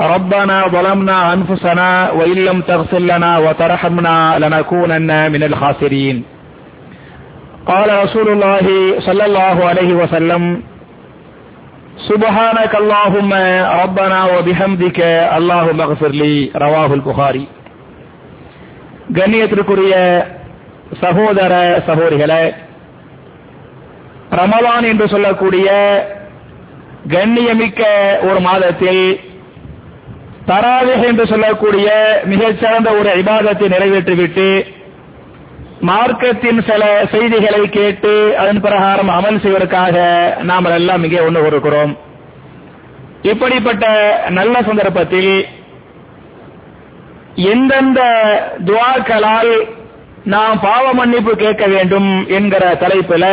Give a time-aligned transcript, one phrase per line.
[0.00, 6.16] ربنا ظلمنا أنفسنا وإن لم تغفر لنا وترحمنا لنكونن من الخاسرين
[7.66, 8.66] قال رسول الله
[8.98, 10.42] صلى الله عليه وسلم
[11.98, 13.32] سبحانك اللهم
[13.82, 14.98] ربنا وبحمدك
[15.38, 17.46] اللهم اغفر لي رواه البخاري
[19.12, 19.94] கண்ணியத்திற்குரிய
[21.00, 21.52] சகோதர
[21.88, 22.44] சகோதரிகளே
[24.30, 25.68] ரமலான் என்று சொல்லக்கூடிய
[27.08, 27.80] கண்ணியமிக்க
[28.28, 29.02] ஒரு மாதத்தில்
[30.49, 31.87] தராவிக என்று சொல்லக்கூடிய
[32.31, 34.49] மிகச்சிறந்த ஒரு இபாதத்தை நிறைவேற்றிவிட்டு
[35.89, 39.97] மார்க்கத்தின் சில செய்திகளை கேட்டு அதன் பிரகாரம் அமல் செய்வதற்காக
[40.49, 41.93] நாம் எல்லாம் இங்கே ஒன்று கொடுக்கிறோம்
[43.31, 43.85] இப்படிப்பட்ட
[44.37, 45.31] நல்ல சந்தர்ப்பத்தில்
[47.51, 48.01] எந்தெந்த
[48.69, 49.53] துவாக்களால்
[50.33, 53.31] நாம் பாவ மன்னிப்பு கேட்க வேண்டும் என்கிற தலைப்பில்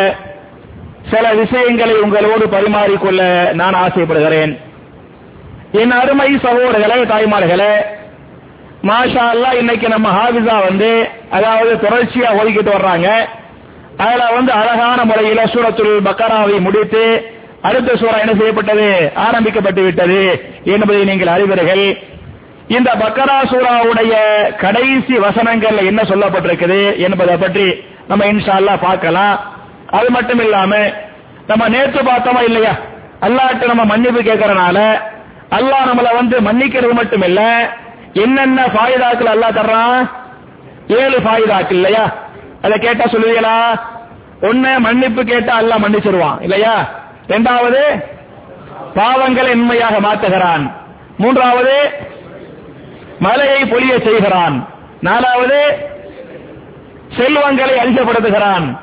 [1.12, 4.52] சில விஷயங்களை உங்களோடு பரிமாறிக்கொள்ள நான் ஆசைப்படுகிறேன்.
[5.72, 7.72] என் அருமை சகோதரர்களே தாய்மார்களே
[8.88, 10.90] மாஷா அல்லா இன்னைக்கு நம்ம ஹாஃபிஸா வந்து
[11.36, 13.08] அதாவது தொடர்ச்சியா ஒதுக்கிட்டு வர்றாங்க.
[14.04, 17.04] அதுல வந்து அழகான முறையில சூரத்துல் பக்கராவை முடித்து
[17.62, 19.10] அடுத்த சூறா என்ன செய்யப்பட்டது?
[19.14, 20.20] ஆரம்பிக்கப்பட்டு விட்டது
[20.74, 21.84] என்பதை நீங்கள் அறிவீர்கள்.
[22.68, 24.14] இந்த பக்கரா சூறாவுடைய
[24.62, 27.66] கடைசி வசனங்கள்ல என்ன சொல்லப்பட்டிருக்குது என்பதை பற்றி
[28.08, 29.36] நம்ம இன்ஷா அல்லா பார்க்கலாம்.
[29.90, 30.74] அது மட்டும் இல்லாம
[31.46, 32.72] நம்ம நேற்று பார்த்தோமா இல்லையா?
[33.26, 34.78] அல்லாட்டு நம்ம மன்னிப்பு கேட்கறனால
[35.50, 37.70] அல்லாஹ் நம்மள வந்து மன்னிக்கிறது மட்டும் இல்ல
[38.12, 40.10] என்னென்ன ஃபாயுதாக்கள் அல்லா தர்றான்?
[40.88, 42.12] ஏழு ஃபாயுதாக்கள் இல்லையா?
[42.62, 43.80] அதை கேட்டா சொல்லுவீங்களா?
[44.42, 46.88] ஒண்ணு மன்னிப்பு கேட்டா அல்லாஹ் மன்னிச்சிருவான் இல்லையா?
[47.26, 47.82] இரண்டாவது
[48.94, 50.72] பாவங்களை உண்மையாக மாற்றுகிறான்.
[51.18, 51.90] மூன்றாவது
[53.18, 54.68] மலையை பொழிய செய்கிறான்.
[55.00, 55.88] நாலாவது
[57.16, 58.78] செல்வங்களை அதிகப்படுத்துகிறான்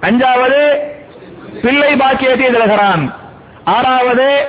[0.00, 0.78] அஞ்சாவது
[1.62, 3.14] பிள்ளை பாக்கியத்தை தருகிறான்.
[3.64, 4.48] ஆறாவது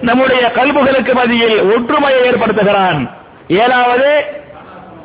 [0.00, 3.10] நம்முடைய கல்புகளுக்கு மத்தியில் ஒற்றுமையை ஏற்படுத்துகிறான்.
[3.48, 4.24] ஏழாவது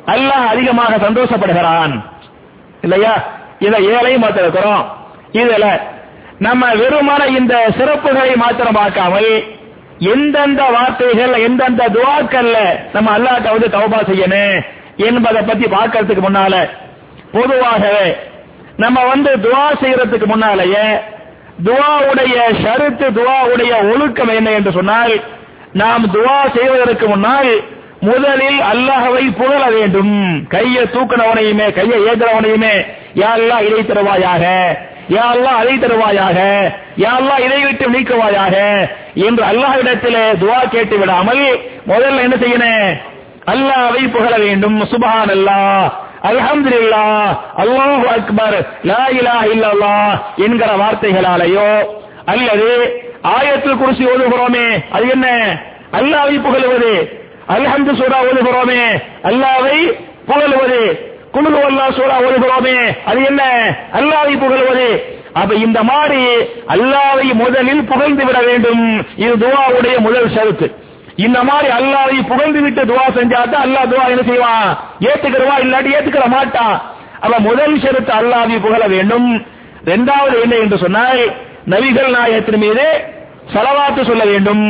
[0.06, 2.04] அல்லாஹ் அதிகமாக சந்தோஷப்படுகிறான்.
[2.80, 3.14] இல்லையா?
[3.58, 4.84] இதை ஏழையும் மாத்திருக்கிறோம்.
[5.32, 5.80] இதுல
[6.38, 9.44] நம்ம வெறுமன இந்த சிறப்புகளை மாத்திரம் பார்க்காமல்
[9.98, 12.56] எந்தெந்த வார்த்தைகள் எந்தெந்த துவாக்கள்ல
[12.92, 14.62] நம்ம அல்லாட்ட வந்து தௌபா செய்யணும்
[14.96, 16.68] என்பதை பத்தி பார்க்கறதுக்கு முன்னால
[17.32, 18.16] பொதுவாகவே
[18.76, 20.98] நம்ம வந்து துவா செய்யறதுக்கு முன்னாலேயே
[21.66, 25.14] துவாவுடைய ஷருத்து துவாவுடைய ஒழுக்கம் என்ன என்று சொன்னால்
[25.72, 27.52] நாம் துவா செய்வதற்கு முன்னால்
[28.00, 30.14] முதலில் அல்லாஹவை புகழ வேண்டும்.
[30.48, 32.74] கையை தூக்கினவனையுமே கையை ஏற்றுறவனையுமே
[33.14, 34.44] யாரெல்லாம் இதை தருவாயாக?
[35.08, 36.38] யாரெல்லாம் அதை தருவாயாக?
[36.96, 38.56] யாரெல்லாம் இதை விட்டு நீக்குவாயாக?
[39.14, 41.44] என்று அல்லாஹ்விடத்திலே துவா கேட்டு விடாமல்
[41.86, 42.98] முதல்ல என்ன செய்யணும்?
[43.44, 44.78] அல்லாவை புகழ வேண்டும்.
[44.92, 45.84] சுபஹான் அல்லாஹ்
[46.30, 47.04] அல்ஹம்துலில்லா
[47.62, 48.56] அல்லாஹு அக்பர்
[48.90, 51.70] லா இலாஹ இல்லல்லாஹ் என்கிற வார்த்தைகளாலேயோ
[52.32, 52.70] அல்லது
[53.36, 55.26] ஆயத்தில் குருசி ஓதுகிறோமே அது என்ன?
[55.92, 56.92] அல்லாவை புகழுவது.
[57.54, 58.82] அல்ஹம்து சூரா ஓதுகிறோமே
[59.22, 59.78] அல்லாவை
[60.26, 60.82] புகழுவது.
[61.34, 63.42] குமுது அல்லா சூரா ஓதுகிறோமே அது என்ன?
[63.92, 64.88] அல்லாவை புகழுவது.
[65.34, 66.24] அப்ப இந்த மாதிரி
[66.66, 69.04] அல்லாவை முதலில் புகழ்ந்து விட வேண்டும்.
[69.16, 70.66] இது துவாவுடைய முதல் சருத்து
[71.16, 74.68] இந்த மாதிரி அல்லாவை புகழ்ந்து விட்டு துவா செஞ்சாதான் அல்லாஹ் துவா என்ன செய்வான்?
[75.08, 75.56] ஏத்துக்கிறவா?
[75.64, 76.76] இல்லாட்டி ஏத்துக்கிற மாட்டான்.
[77.20, 79.28] அவ முதல் ஷெருத்து அல்லாவை புகழ வேண்டும்.
[79.84, 81.22] இரண்டாவது என்ன என்று சொன்னால்
[81.72, 82.86] நபிகள் நாயகத்தின் மீது
[83.54, 84.64] சலவாத்து சொல்ல வேண்டும்.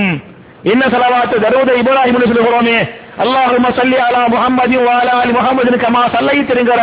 [0.72, 1.36] என்ன சலவாத்து?
[1.44, 2.78] தருவத இப்ராஹிம் சொல்லுகிறோமே.
[3.22, 6.82] அல்லாஹும சல்லி அலா முஹம்மதி வாலா அலி முஹம்மது கமா சல்லைத்திருங்கிற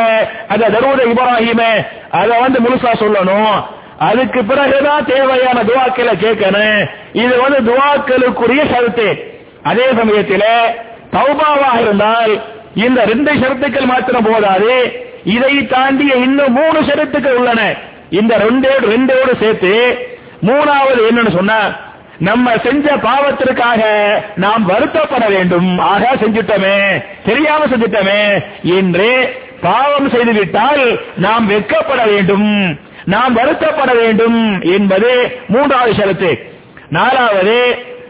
[0.53, 1.61] அத தருவத இப்ராஹிம
[2.21, 3.55] அத வந்து முழுசா சொல்லணும்.
[3.99, 6.79] அதுக்கு பிறகுதான் தேவையான துவாக்களை கேட்கணும்.
[7.13, 9.07] இது வந்து துவாக்களுக்குரிய சருத்து
[9.63, 10.41] அதே சமயத்தில்
[11.11, 12.41] தௌபாவாக இருந்தால்
[12.75, 14.91] இந்த ரெண்டு ஷரத்துக்கள் மாத்திரம் போதாது.
[15.23, 17.73] இதை தாண்டிய இன்னும் மூணு ஷரத்துக்கள் உள்ளன.
[18.09, 19.97] இந்த ரெண்டோடு ரெண்டோடு சேர்த்து
[20.41, 21.87] மூணாவது என்னன்னு சொன்னா
[22.19, 23.81] நம்ம செஞ்ச பாவத்திற்காக
[24.35, 25.77] நாம் வருத்தப்பட வேண்டும்.
[25.77, 28.45] ஆக செஞ்சுட்டோமே தெரியாம செஞ்சுட்டோமே.
[28.61, 32.79] என்று பாவம் செய்துவிட்டால் நாம் வெட்கப்பட வேண்டும்.
[33.05, 36.39] நாம் வருத்தப்பட வேண்டும் என்பது மூன்றாவது ஷரத்து.
[36.89, 37.57] நாலாவது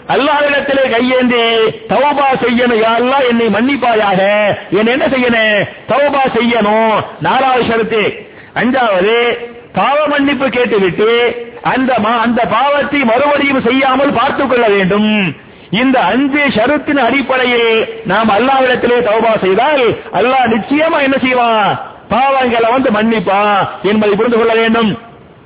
[0.09, 1.43] அல்லாஹ்விடத்திலே கையேந்தி
[1.89, 2.81] தௌபா செய்யணும்.
[2.81, 4.21] யாரெல்லாம் என்னை மன்னிப்பாயாக.
[4.69, 5.67] என்ன என்ன செய்யணும்?
[5.89, 7.03] தௌபா செய்யணும்.
[7.21, 8.27] நாலாவது ஷரத்து.
[8.55, 9.37] அஞ்சாவது
[9.73, 15.35] பாவ மன்னிப்பு கேட்டுவிட்டு அந்த அந்த பாவத்தை மறுபடியும் செய்யாமல் பார்த்துக் கொள்ள வேண்டும்.
[15.71, 21.79] இந்த அஞ்சு ஷருத்தின் அடிப்படையில் நாம் அல்லாவிடத்திலே தௌபா செய்தால் அல்லாஹ் நிச்சயமா என்ன செய்வான்
[22.09, 24.99] பாவங்களை வந்து மன்னிப்பா என்பதை புரிந்து கொள்ள வேண்டும்.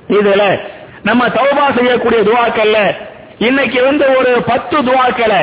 [0.08, 0.60] இதுல
[1.02, 2.96] நம்ம தௌபா செய்யக்கூடிய துவாக்கல்ல
[3.38, 5.42] இன்னைக்கு வந்து ஒரு பத்து துவாக்களை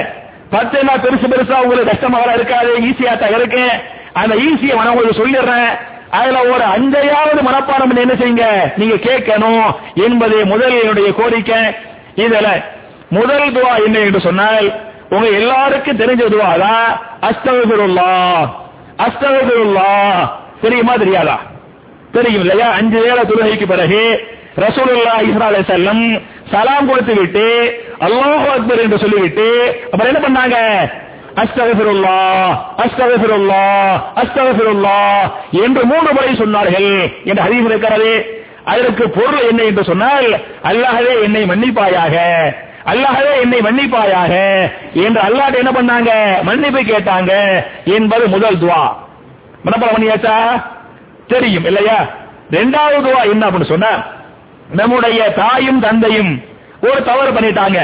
[0.49, 3.65] பத்து என்ன பெருசு பெருசா உங்களுக்கு கஷ்டமாக இருக்காது ஈஸியா தான் இருக்கு
[4.13, 5.71] அந்த ஈஸியை நான் உங்களுக்கு சொல்லிடுறேன்.
[6.11, 8.47] அதுல ஒரு அஞ்சையாவது மனப்பாடம் என்ன செய்யுங்க?
[8.77, 9.65] நீங்க கேட்கணும்
[9.95, 11.61] என்பது முதல் என்னுடைய கோரிக்கை.
[12.15, 12.47] இதுல
[13.09, 14.67] முதல் துவா என்ன என்று சொன்னால்
[15.09, 16.89] உங்க எல்லாருக்கும் தெரிஞ்ச துவா தான்
[17.29, 18.11] அஸ்தகபிருல்லா
[19.05, 19.89] அஸ்தகபிருல்லா
[20.61, 21.37] தெரியுமா தெரியாதா?
[22.11, 22.69] தெரியும் இல்லையா?
[22.69, 24.01] அஞ்சு ஏழை தொழுகைக்கு பிறகு
[24.59, 26.03] ரசூலுல்லா இஸ்ரா செல்லம்
[26.53, 27.45] சலாம் கொடுத்து விட்டு
[28.05, 29.47] அல்லாஹு அக்பர் என்று சொல்லிவிட்டு
[29.91, 30.57] அப்புறம் என்ன பண்ணாங்க?
[31.41, 32.17] அஸ்தகபிருல்லா
[32.83, 33.61] அஸ்தகபிருல்லா
[34.21, 34.97] அஸ்தகபிருல்லா
[35.65, 36.89] என்று மூன்று முறை சொன்னார்கள்
[37.25, 38.11] என்று ஹதீஸ் இருக்கிறது.
[38.65, 40.27] அதற்கு பொருள் என்ன என்று சொன்னால்
[40.69, 42.15] அல்லாஹவே என்னை மன்னிப்பாயாக
[42.91, 44.33] அல்லாஹவே என்னை மன்னிப்பாயாக
[45.05, 46.11] என்று அல்லாஹ் என்ன பண்ணாங்க?
[46.49, 47.31] மன்னிப்பு கேட்டாங்க
[47.97, 48.83] என்பது முதல் துவா.
[49.65, 50.37] மனப்படம் பண்ணியாச்சா?
[51.27, 51.99] தெரியும் இல்லையா?
[52.57, 53.91] ரெண்டாவது துவா என்ன அப்படின்னு சொன்னா
[54.79, 56.31] நம்முடைய தாயும் தந்தையும்
[56.87, 57.79] ஒரு தவறு பண்ணிட்டாங்க.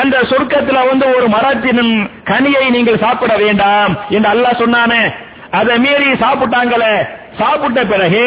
[0.00, 5.02] அந்த சொர்க்கத்துல வந்து ஒரு மரத்தின் கனியை நீங்கள் சாப்பிட வேண்டாம் என்று அல்லாஹ் சொன்னானே.
[5.50, 6.94] அதை மீறி சாப்பிட்டாங்களே.
[7.38, 8.24] சாப்பிட்ட பிறகு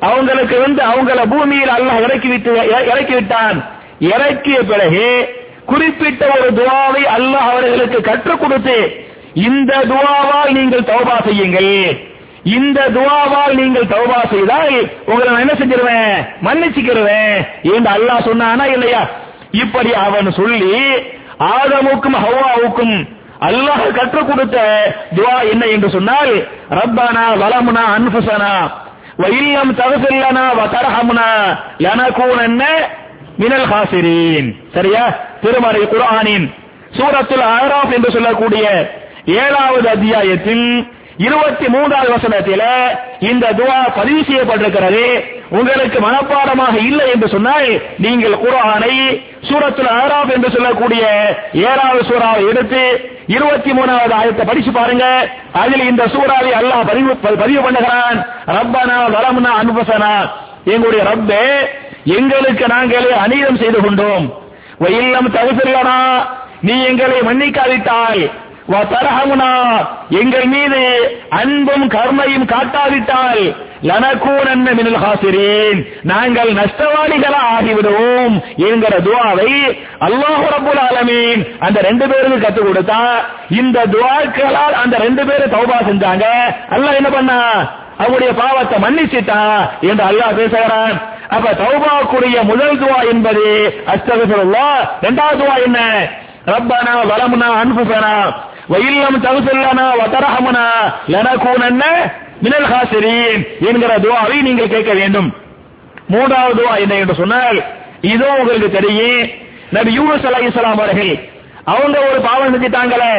[0.00, 2.52] அவங்களுக்கு வந்து அவங்கள பூமியில் அல்லாஹ் இறக்கி விட்டு
[2.92, 3.58] இறக்கி விட்டான்.
[3.98, 5.06] இறக்கிய பிறகு
[5.66, 8.76] குறிப்பிட்ட ஒரு துவாவை அல்லாஹ் அவர்களுக்கு கற்றுக் கொடுத்து
[9.34, 11.74] இந்த துவாவால் நீங்கள் தௌபா செய்யுங்கள்.
[12.54, 14.74] இந்த துவாவால் நீங்கள் தௌபா செய்தால்
[15.08, 16.16] உங்களை நான் என்ன செஞ்சிருவேன்?
[16.46, 17.36] மன்னிச்சுக்கிடுவேன்
[17.74, 19.02] என்று அல்லாஹ் சொன்னானா இல்லையா?
[19.62, 20.72] இப்படி அவன் சொல்லி
[21.52, 22.96] ஆதமுக்கும் ஹவ்வாவுக்கும்
[23.48, 24.56] அல்லாஹ் கற்றுக் கொடுத்த
[25.16, 26.32] துவா என்ன என்று சொன்னால்
[26.78, 28.52] ரப்பானா வலமுனா அன்புசனா
[29.22, 31.28] வயில்லம் தகசில்லனா வதரஹமுனா
[31.84, 32.62] லனகூனன்ன
[33.38, 34.48] மினல் ஹாசிரீன்.
[34.74, 35.04] சரியா?
[35.42, 36.46] திருமறை குரானின்
[36.98, 38.64] சூரத்தில் ஆராப் என்று சொல்லக்கூடிய
[39.42, 40.66] ஏழாவது அத்தியாயத்தின்
[41.24, 42.62] இருபத்தி மூன்றாவது வசனத்தில
[43.30, 45.04] இந்த துவா பதிவு செய்யப்பட்டிருக்கிறது.
[45.58, 47.68] உங்களுக்கு மனப்பாடமாக இல்லை என்று சொன்னால்
[48.04, 48.94] நீங்கள் குரானை
[49.48, 51.02] சூரத்தில் ஆறாவது என்று சொல்லக்கூடிய
[51.68, 52.82] ஏழாவது சூறாவை எடுத்து
[53.36, 55.04] இருபத்தி மூணாவது ஆயத்தை படிச்சு பாருங்க.
[55.62, 58.18] அதில் இந்த சூறாவை அல்லாஹ் பதிவு பதிவு பண்ணுகிறான்.
[58.56, 60.14] ரப்பனா வரம்னா அனுபசனா.
[60.74, 61.44] எங்களுடைய ரப்பே
[62.18, 64.26] எங்களுக்கு நாங்களே அநீதம் செய்து கொண்டோம்.
[65.00, 66.00] இல்லம் தகுதில்லனா
[66.66, 68.20] நீ எங்களை மன்னிக்காவிட்டால்
[68.74, 69.50] தரஹமுனா
[70.20, 70.80] எங்கள் மீது
[71.40, 73.42] அன்பும் கருணையும் காட்டாவிட்டால்
[73.88, 75.80] லனக்கூனன்ன மினல் ஹாசிரீன்.
[76.10, 78.34] நாங்கள் நஷ்டவாளிகளா ஆகிவிடுவோம்
[78.68, 79.50] என்கிற துவாவை
[80.06, 83.00] அல்லாஹ் ரபுல் ஆலமீன் அந்த ரெண்டு பேருக்கு கத்து கொடுத்தா.
[83.60, 86.26] இந்த துவாக்களால் அந்த ரெண்டு பேரும் தௌபா செஞ்சாங்க.
[86.76, 87.40] அல்லாஹ் என்ன பண்ணா?
[87.98, 89.40] அவருடைய பாவத்தை மன்னிச்சிட்டா
[89.80, 90.96] என்று அல்லாஹ் பேசுகிறான்.
[91.28, 93.46] அப்ப தௌபாக்குரிய முதல் துவா என்பது
[93.94, 94.80] அஸ்தகஃபிருல்லாஹ்.
[95.00, 95.80] இரண்டாவது துவா என்ன?
[96.52, 98.12] ரப்பனா வலமுனா அன்புசனா
[98.68, 100.66] வயில்லம் தகுசல்லனா வதரஹமனா
[101.12, 101.84] லனகூனன்ன
[102.42, 105.28] மினல் ஹாசிரீன் என்கிற துவாவை நீங்கள் கேட்க வேண்டும்.
[106.12, 107.58] மூன்றாவது துவா என்ன என்று சொன்னால்
[108.10, 109.22] இதோ உங்களுக்கு தெரியும்
[109.76, 111.12] நபி யூனுஸ் அலைஹிஸ்ஸலாம் அவர்கள்
[111.72, 113.12] அவங்க ஒரு பாவம் செஞ்சிட்டாங்களே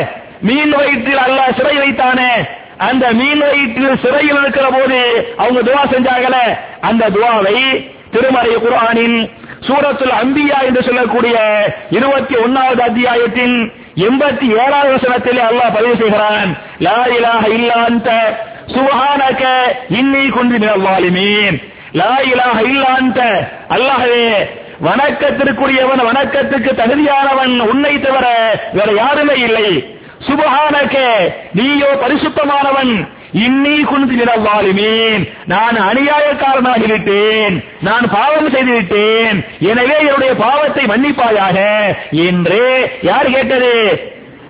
[0.48, 2.32] மீன் வயிற்றில் அல்லாஹ் சிறை வைத்தானே
[2.88, 5.00] அந்த மீன் வயிற்றில் சிறையில் இருக்கிற போது
[5.42, 6.46] அவங்க துவா செஞ்சாங்களே
[6.90, 7.58] அந்த துவாவை
[8.14, 9.18] திருமறை குர்ஆனின்
[9.68, 11.36] சூரத்துல் அம்பியா என்று சொல்லக்கூடிய
[11.98, 13.56] இருபத்தி ஒன்னாவது அத்தியாயத்தின்
[13.98, 16.50] எண்பத்தி ஏழாவது வசனத்திலே அல்லாஹ் பதிவு செய்கிறான்
[16.82, 18.10] லா இலாஹ இல்லா அன்த
[18.74, 19.42] சுப்ஹானக
[20.00, 21.57] இன்னி குன்றி நிலவாலிமீன்
[21.94, 23.19] லா இலாஹ இல்லா அன்த
[23.76, 24.24] அல்லாஹ்வே
[24.88, 28.26] வணக்கத்திற்குரியவன் வணக்கத்துக்கு தகுதியானவன் உன்னை தவிர
[28.74, 29.68] வேற யாருமே இல்லை.
[30.28, 30.95] சுபஹானக
[31.54, 32.92] நீயோ பரிசுத்தமானவன்
[33.34, 37.66] இன்னி குன்து மினல் நான் நான் அநியாயக்காரனாகிவிட்டேன்.
[37.81, 41.57] நான் பாவம் செய்து விட்டேன் எனவே என்னுடைய பாவத்தை மன்னிப்பாயாக.
[42.12, 44.02] என்று யார் கேட்டது?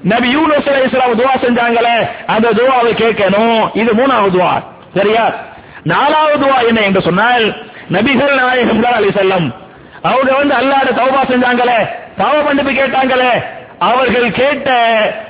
[0.03, 3.69] நபி யூனஸ் அலைஹிஸ்ஸலாம் துவா செஞ்சாங்களே அந்த துவாவை கேட்கணும்.
[3.73, 4.63] இது மூணாவது துவா.
[4.95, 5.35] சரியா?
[5.83, 7.55] நாலாவது துவா என்ன என்று சொன்னால்
[7.91, 9.55] நபிகள் நாயகம் அலைஹிஸ்ஸலாம்
[10.01, 13.43] அவங்க வந்து அல்லாட தௌபா செஞ்சாங்களே தவ மன்னிப்பு கேட்டாங்களே.
[13.79, 14.69] அவர்கள் கேட்ட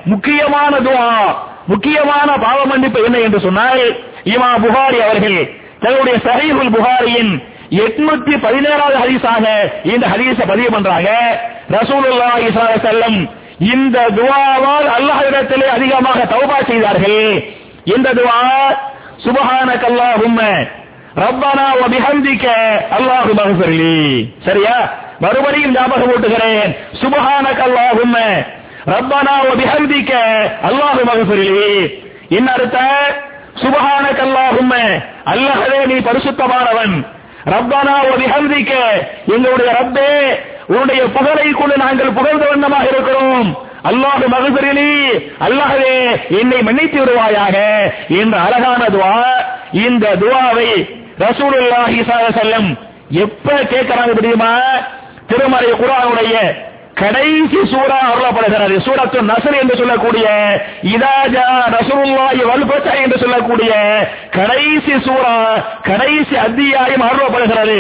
[0.06, 1.38] முக்கியமான துவா
[1.71, 3.83] முக்கியமான பாவ மன்னிப்பு என்ன என்று சொன்னால்
[4.33, 5.39] இமா புகாரி அவர்கள்
[5.83, 7.31] தன்னுடைய சஹீஹுல் புகாரியின்
[7.86, 9.45] எட்நூத்தி பதினேழாவது ஹதீஸாக
[9.93, 11.09] இந்த ஹதீஸ பதிவு பண்றாங்க.
[11.75, 12.29] ரசூலுல்லா
[12.86, 13.19] செல்லம்
[13.75, 17.21] இந்த துவாவால் அல்லாஹிடத்திலே அதிகமாக தௌபா செய்தார்கள்.
[17.95, 18.41] இந்த துவா
[19.25, 20.41] சுபஹான கல்லா உம்ம
[21.24, 21.86] ரப்பனா வ
[22.97, 23.97] அல்லாஹு மக்ஃபிர்லி
[24.47, 24.77] சரியா?
[25.24, 26.71] மறுபடியும் ஞாபகம் ஊட்டுகிறேன்.
[27.62, 28.17] கல்லா உம்ம
[28.94, 29.53] ரப்பானா வ
[30.67, 31.72] அல்லாஹு மக்ஃபிர்லி.
[32.38, 33.15] என்ன அர்த்தம்
[33.62, 34.74] சுபஹானக அல்லாஹும்ம
[35.34, 36.94] அல்லாஹ்வே நீ பரிசுத்தமானவன்.
[37.53, 38.72] ரப்பனா வ பிஹம்திக
[39.36, 40.12] எங்களுடைய ரப்பே
[40.74, 43.50] உன்னுடைய புகழை கொண்டு நாங்கள் புகழ்ந்த வண்ணமாக இருக்கிறோம்.
[43.89, 44.94] அல்லாஹ் மகசரிலி
[45.48, 45.91] அல்லாஹே
[46.39, 47.56] என்னை மன்னித்து விடுவாயாக.
[48.20, 49.15] என்ற அழகான துவா
[49.86, 50.72] இந்த துவாவை
[51.25, 52.72] ரசூலுல்லாஹி ஸல்லல்லாஹு அலைஹி
[53.25, 54.53] எப்ப கேட்கறாங்க தெரியுமா?
[55.29, 56.34] திருமறை குரானுடைய
[57.01, 58.75] கடைசி சூறா அருளப்படுகிறது.
[58.86, 60.27] சூரத்து நசர் என்று சொல்லக்கூடிய
[60.96, 63.72] இதாஜா ரசூலுல்லாஹி வல்பச்சா என்று சொல்லக்கூடிய
[64.38, 65.36] கடைசி சூறா
[65.89, 67.77] கடைசி அத்தியாயம் அருளப்படுகிறது.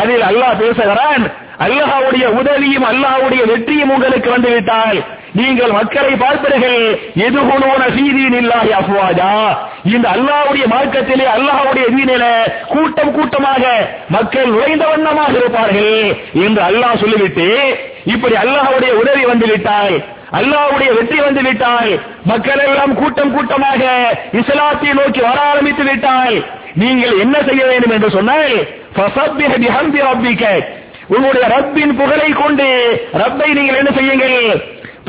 [0.00, 1.24] அதில் அல்லாஹ் பேசுகிறான்
[1.66, 4.98] அல்லாஹ்வுடைய உதவியும் அல்லாஹ்வுடைய வெற்றியும் உங்களுக்கு வந்துவிட்டால்
[5.34, 6.80] நீங்கள் மக்களை பார்ப்பீர்கள்.
[7.26, 9.30] எது குழுவன சீதியின் இல்லாஹி அஃவாஜா
[9.92, 12.34] இந்த அல்லாஹ்வுடைய மார்க்கத்திலே அல்லாஹ்வுடைய தீனிலே
[12.72, 13.62] கூட்டம் கூட்டமாக
[14.16, 15.94] மக்கள் நுழைந்த வண்ணமாக இருப்பார்கள்
[16.44, 17.48] என்று அல்லாஹ் சொல்லிவிட்டு
[18.14, 19.96] இப்படி அல்லாஹ்வுடைய உதவி வந்துவிட்டால்
[20.40, 21.90] அல்லாஹ்வுடைய வெற்றி வந்து விட்டால்
[22.30, 23.82] மக்கள் எல்லாம் கூட்டம் கூட்டமாக
[24.40, 26.36] இஸ்லாத்தை நோக்கி வர ஆரம்பித்து விட்டால்
[26.82, 28.56] நீங்கள் என்ன செய்ய வேண்டும் என்று சொன்னால்
[31.14, 32.66] உங்களுடைய ரப்பின் புகழை கொண்டு
[33.22, 34.38] ரப்பை நீங்கள் என்ன செய்யுங்கள்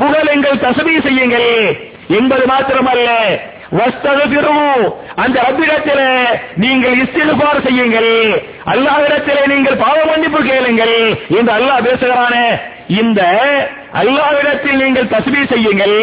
[0.00, 1.50] புகழுங்கள் தசபீ செய்யுங்கள்
[2.18, 3.10] என்பது மாத்திரமல்ல.
[5.22, 6.10] அந்த ரப்பிடத்திலே
[6.62, 8.12] நீங்கள் இஸ்திகுபார் செய்யுங்கள்.
[8.72, 10.96] அல்லாவிடத்தில் நீங்கள் பாவ மன்னிப்பு கேளுங்கள்
[11.38, 12.34] என்று அல்லாஹ் பேசுகிறான.
[13.00, 13.20] இந்த
[14.02, 15.98] அல்லாவிடத்தில் நீங்கள் தஸ்பீ செய்யுங்கள்.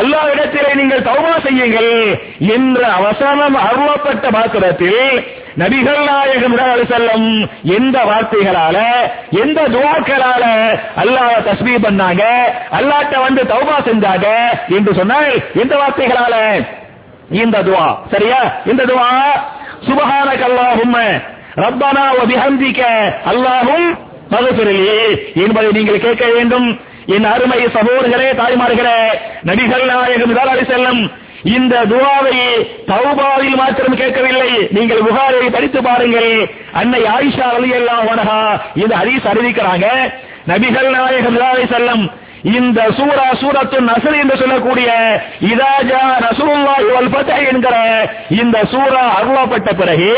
[0.00, 1.92] அல்லாஹ்விடத்திலே நீங்கள் தௌமா செய்யுங்கள்
[2.54, 5.02] என்ற அவசரம் அருளப்பட்ட மாத்திரத்தில்
[5.58, 6.56] நபிகள் நாயகம்
[6.92, 8.76] செல்லம் எந்த வார்த்தைகளால
[9.42, 10.44] எந்த துவாக்களால
[11.02, 12.22] அல்லாஹ் தஸ்பீ பண்ணாங்க?
[12.70, 14.26] அல்லாட்ட வந்து தௌபா செஞ்சாங்க
[14.68, 16.34] என்று சொன்னால் எந்த வார்த்தைகளால?
[17.30, 17.86] இந்த துவா.
[18.10, 18.40] சரியா?
[18.66, 19.08] இந்த துவா
[19.86, 20.96] சுபஹானக அல்லாஹும்ம
[21.54, 22.22] ரப்பனா வ
[23.32, 23.86] அல்லாஹும்
[24.30, 24.88] மகஃபிரலி.
[25.34, 26.80] என்பதை நீங்கள் கேட்க வேண்டும்.
[27.06, 28.98] என் அருமை சகோதரர்களே தாய்மார்களே
[29.46, 31.10] நபிகள் நாயகம் அலி செல்லம்
[31.44, 32.36] இந்த துவாவை
[32.90, 34.50] தௌபாவில் மாத்திரம் கேட்கவில்லை.
[34.70, 36.30] நீங்கள் புகாரை படித்து பாருங்கள்.
[36.72, 38.10] அன்னை ஆயிஷா அலி அல்லாஹ்
[38.74, 39.86] இந்த ஹரீஸ் அறிவிக்கிறாங்க.
[40.46, 41.40] நபிகள் நாயகம்
[41.74, 42.04] செல்லம்
[42.58, 44.88] இந்த சூரா சூரத்து நசர் என்று சொல்லக்கூடிய
[45.50, 47.76] இதாஜா ரசூலுல்லாஹி வல் ஃபத்ஹ் என்கிற
[48.40, 50.10] இந்த சூரா அருளப்பட்ட பிறகு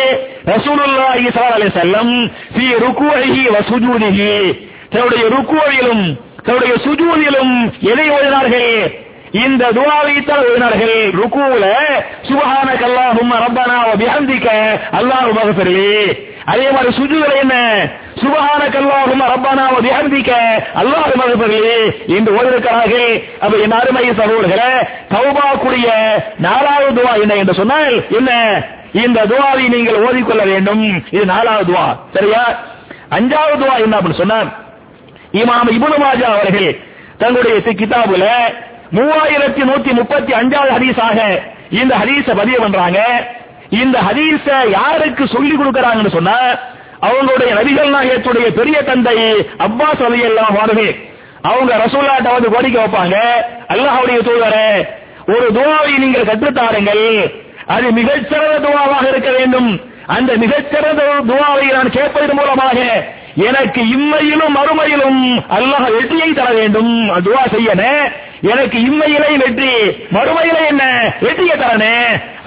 [0.53, 2.13] ரசூலுல்லாஹி ஸல்லல்லாஹு அலைஹி வஸல்லம்
[2.55, 4.33] ஃபீ ருக்கூஹி வ சுஜூதிஹி.
[4.91, 6.05] தன்னுடைய ருக்குவிலும்
[6.47, 7.55] தன்னுடைய சுஜூதிலும்
[7.93, 8.71] எதை ஓதினார்கள்
[9.33, 11.65] இந்த துவாவை தான் ஓதினார்கள் ருக்குல
[12.29, 14.47] சுபஹான அல்லாஹும்ம ரப்பனா வ பிஹம்திக
[14.93, 15.31] அல்லாஹு
[16.47, 17.55] அதே மாதிரி சுஜூதுல என்ன?
[18.23, 20.31] சுபஹான கல்லாஹும் ரப்பனா வ பிஹம்திக
[20.81, 21.79] அல்லாஹு மக்ஃபிர்லி.
[22.17, 23.11] என்று ஓதிருக்கிறார்கள்.
[23.41, 24.71] அப்ப என் அருமை சகோதரர்களே
[25.15, 25.89] தௌபா கூடிய
[26.39, 28.31] நாலாவது துவா என்ன என்று சொன்னால் என்ன?
[29.05, 30.85] இந்த துவாவை நீங்கள் ஓதிக்கொள்ள வேண்டும்.
[31.11, 31.87] இது நாலாவது துவா.
[32.17, 32.45] சரியா?
[33.11, 34.49] அஞ்சாவது துவா என்ன அப்படின்னு சொன்னார்
[35.35, 36.71] இமாம் இபுனு மாஜா அவர்கள்
[37.19, 38.25] தங்களுடைய கிதாபுல
[38.97, 41.19] மூவாயிரத்தி நூத்தி முப்பத்தி அஞ்சாவது ஹதீஸாக
[41.81, 43.01] இந்த ஹதீஸ பதிவு பண்றாங்க.
[43.83, 44.47] இந்த ஹதீஸ
[44.79, 46.37] யாருக்கு சொல்லி கொடுக்கறாங்கன்னு சொன்னா
[47.07, 49.17] அவங்களுடைய நபிகள் நாயகத்துடைய பெரிய தந்தை
[49.67, 50.89] அப்பாஸ் அலி எல்லாம் வாருமே
[51.49, 53.17] அவங்க ரசூல்லாட்ட வந்து கோரிக்கை வைப்பாங்க.
[53.73, 54.71] அல்லாஹுடைய தூதரே
[55.35, 57.05] ஒரு துவாவை நீங்கள் கற்றுத்தாருங்கள்.
[57.75, 59.71] அது மிகச்சிறந்த துவாவாக இருக்க வேண்டும்.
[60.17, 62.79] அந்த மிகச்சிறந்த துவாவை நான் கேட்பதன் மூலமாக
[63.49, 65.23] எனக்கு இம்மையிலும் மறுமையிலும்
[65.57, 66.93] அல்லாஹ் வெற்றியை தர வேண்டும்.
[67.27, 67.93] துவா செய்யனே
[68.41, 69.91] எனக்கு இம்மையிலே வெற்றி.
[70.13, 71.15] மறுமையிலே என்ன?
[71.21, 71.95] வெற்றியை தரனே.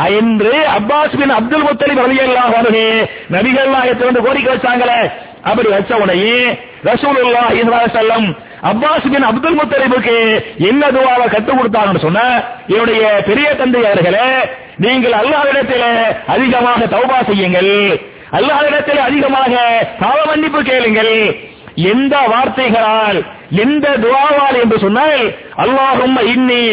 [0.08, 5.12] என்று அப்பாஸ் பின் அப்துல் முத்தலிப் ரலியல்லாஹு அன்ஹு நபிகள் எடுத்து வந்து கோரிக்கை வச்சாங்களே.
[5.44, 12.00] அப்படி வச்ச உடனே ரசூலுல்லாஹி ஸல்லல்லாஹு அலைஹி வஸல்லம் அப்பாஸ் பின் அப்துல் முத்தலிபுக்கு என்ன துவாவை கற்றுக் கொடுத்தாங்கன்னு
[12.00, 18.00] சொன்ன என்னுடைய பெரிய தந்தை அவர்களே நீங்கள் அல்லாஹ்விடத்தில் அதிகமாக தௌபா செய்யுங்கள்.
[18.32, 19.58] அல்லாஹ்விடத்தில் அதிகமாக
[20.00, 21.36] பாவ மன்னிப்பு கேளுங்கள்.
[21.76, 25.24] எந்த வார்த்தைகளால் எந்த துவாவால் என்று சொன்னால்
[25.58, 26.64] அல்லாஹும் இன்னி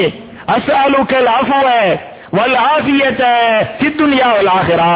[0.47, 1.52] அசாலுக்கல் அஃவ
[2.33, 3.23] வல் ஆஃபியத
[3.80, 4.92] ஃபித்துன்யா வல் ஆகிரா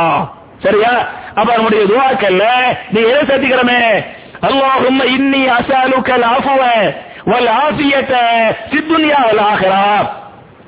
[0.62, 0.92] சரியா?
[1.34, 2.44] அப்ப நம்முடைய துவாக்கல்ல
[2.90, 3.82] நீ எதை சேர்த்துக்கிறமே?
[4.42, 6.48] அல்லாஹும் இன்னி அசாலுக்கல் அஃவ
[7.26, 8.12] வல் ஆஃபியத
[8.70, 9.84] ஃபித்துன்யா வல் ஆகிரா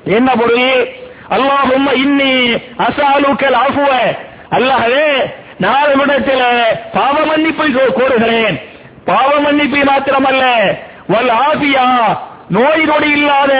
[0.05, 0.87] என்ன பொருள்?
[1.29, 2.33] அல்லாஹும் இன்னி
[2.77, 3.57] அஸ்அலுக்கல்
[4.51, 5.07] அல்லாஹவே
[5.59, 6.45] நாலு நாளிடத்தில்
[6.93, 8.57] பாவ மன்னிப்பை கோருகிறேன்.
[9.05, 10.43] பாவ மன்னிப்பை மாத்திரமல்ல
[11.13, 11.87] வல் ஆபியா
[12.49, 13.53] நோய் நொடி இல்லாத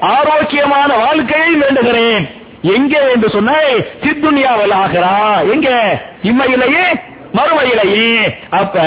[0.00, 2.24] ஆரோக்கியமான வாழ்க்கையை வேண்டுகிறேன்.
[2.62, 3.72] எங்கே என்று சொன்னால்
[4.04, 5.14] சித்துனியாவில் ஆகிறா
[5.52, 5.68] எங்க?
[6.22, 6.86] இம்மையிலேயே
[7.34, 8.36] மறுமையிலேயே.
[8.50, 8.80] அப்ப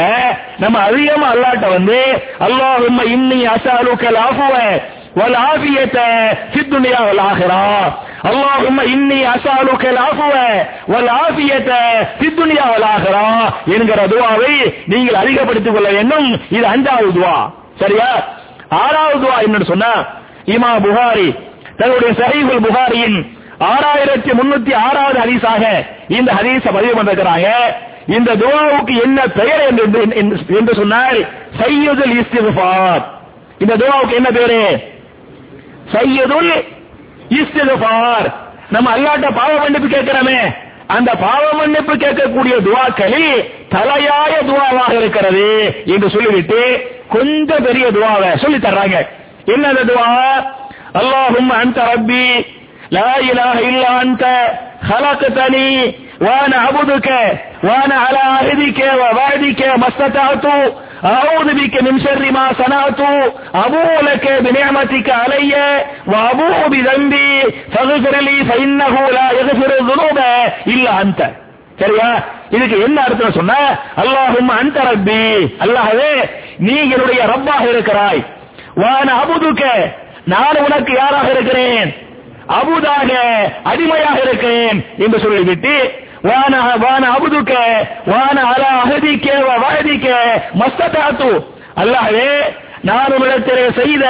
[0.58, 2.00] நம்ம அதிகமா அல்லாட்ட வந்து
[2.40, 4.54] அல்லாஹும்ம இன்னி அசாலுக்கல் ஆகுவ
[5.16, 5.98] வல் ஆஃபியத
[6.54, 7.64] ஃபித் துன்யா வல் ஆகிரா
[8.94, 10.24] இன்னி அஸ்அலுக அல் அஃவ
[10.88, 11.72] வல் ஆஃபியத
[13.66, 16.42] என்கிற துவாவை நீங்கள் அதிகப்படுத்திக் கொள்ள வேண்டும்.
[16.50, 17.38] இது அஞ்சாவது துவா.
[17.82, 18.10] சரியா?
[18.84, 19.92] ஆறாவது துஆ என்னன்னு சொன்னா
[20.56, 21.28] இமா புகாரி
[21.80, 23.18] தன்னுடைய சஹீஹுல் புகாரியின்
[23.70, 25.64] ஆறாயிரத்தி முன்னூத்தி ஆறாவது ஹதீஸாக
[26.18, 27.48] இந்த ஹதீஸ பதிவு பண்ணிருக்கிறாங்க.
[28.18, 30.02] இந்த துவாவுக்கு என்ன பெயர் என்று
[30.60, 31.20] என்று சொன்னால்
[31.60, 33.04] சையதுல் இஸ்திஃபார்
[33.64, 34.62] இந்த துவாவுக்கு என்ன பேரு
[35.96, 36.52] சையதுல்
[37.42, 38.30] இஸ்திஃபார்
[38.76, 40.40] நம்ம அல்லாட்ட பாவ மன்னிப்பு கேட்கிறோமே.
[40.96, 43.34] அந்த பாவ மன்னிப்பு கேட்கக்கூடிய துவாக்களில்
[43.74, 45.48] தலையாய துவாவாக இருக்கிறது
[45.94, 46.62] என்று சொல்லிவிட்டு
[47.15, 48.99] கொஞ்சம் பெரிய துவாவை சொல்லி தர்றாங்க
[49.55, 50.11] என்ன அந்த துவா
[51.01, 52.27] அல்லாஹும் அந்த ரப்பி
[52.93, 54.25] لا إله إلا أنت
[54.91, 55.71] خلقتني
[56.21, 57.09] وأنا عبدك
[57.63, 60.47] وأنا على عهدك ووعدك ما استطعت
[61.07, 63.01] أعوذ بك من شر ما صنعت
[63.57, 65.53] أبوء لك بنعمتك علي
[66.07, 67.31] وأبوء بذنبي
[67.73, 70.19] فاغفر لي فإنه لا يغفر الذنوب
[70.67, 71.21] إلا أنت
[71.79, 72.09] சரியா
[72.57, 73.55] இதுக்கு என்ன அர்த்தம் சொன்ன
[74.03, 75.23] அல்லாஹும் அந்த ரப்பி
[75.65, 76.13] அல்லாஹவே
[76.60, 78.22] நீ என்னுடைய ரப்பாக இருக்கிறாய்.
[78.76, 79.64] வான அபுதுக்க
[80.24, 81.90] நான் உனக்கு யாராக இருக்கிறேன்?
[82.60, 83.12] அபுதாக
[83.64, 85.74] அடிமையாக இருக்கிறேன் என்று சொல்லிவிட்டு
[86.22, 87.54] வான வான அபுதுக்க
[88.06, 90.08] வான அல அகதிக்க வகதிக்க
[90.62, 91.30] மஸ்ததாத்து.
[91.82, 92.32] அல்லாவே
[92.82, 94.06] நான் உங்களிடத்திலே செய்த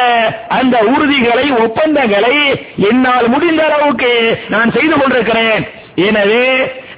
[0.48, 2.36] அந்த உறுதிகளை ஒப்பந்தங்களை
[2.90, 4.12] என்னால் முடிந்த அளவுக்கு
[4.50, 5.64] நான் செய்து கொண்டிருக்கிறேன்.
[6.08, 6.46] எனவே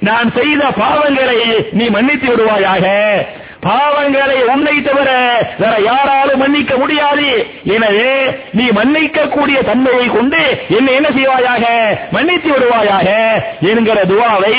[0.08, 1.38] நான் செய்த பாவங்களை
[1.72, 2.86] நீ மன்னித்து விடுவாயாக.
[3.66, 5.10] பாவங்களை உன்னை தவிர
[5.62, 7.28] வேற யாராலும் மன்னிக்க முடியாது.
[7.74, 8.12] எனவே
[8.58, 10.40] நீ மன்னிக்க கூடிய தன்மையை கொண்டு
[10.76, 11.64] என்னை என்ன செய்வாயாக?
[12.14, 13.08] மன்னித்து விடுவாயாக
[13.72, 14.54] என்கிற துவாவை